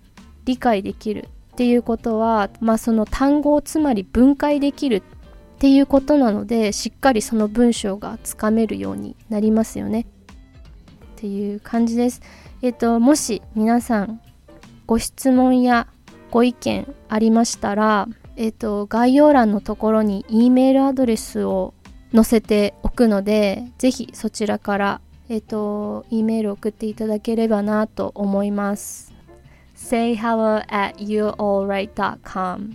[0.45, 5.03] 理解できるっていうことは、まあ、その単語をつまり分解できる
[5.57, 10.05] っていうことなのでしっかりその文章がつかめるようになりますよねっ
[11.15, 12.21] ていう感じです。
[12.61, 14.21] えっ、ともし皆さん
[14.85, 15.87] ご質問や
[16.29, 21.73] ご意見ありましたら、えっ、と概要欄のところに E メールアドレスを
[22.13, 29.13] 載せておくのでぜひそちらからえっ、と、E メール送っていただければなと思います。
[29.75, 32.73] say hello at youalright.com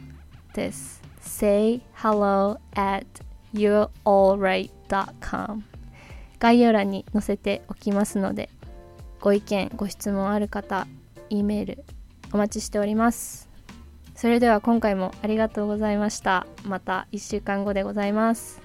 [0.54, 1.02] です。
[1.20, 3.06] say hello at
[3.54, 5.62] youalright.com
[6.38, 8.50] 概要欄に載せておきますので、
[9.20, 10.86] ご意見、ご質問ある方、
[11.30, 11.84] E メール
[12.32, 13.48] お待ちしております。
[14.14, 16.46] それでは今回もありがとうございました。
[16.64, 18.60] また1週間後でございます。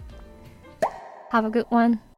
[1.31, 2.16] Have a good one!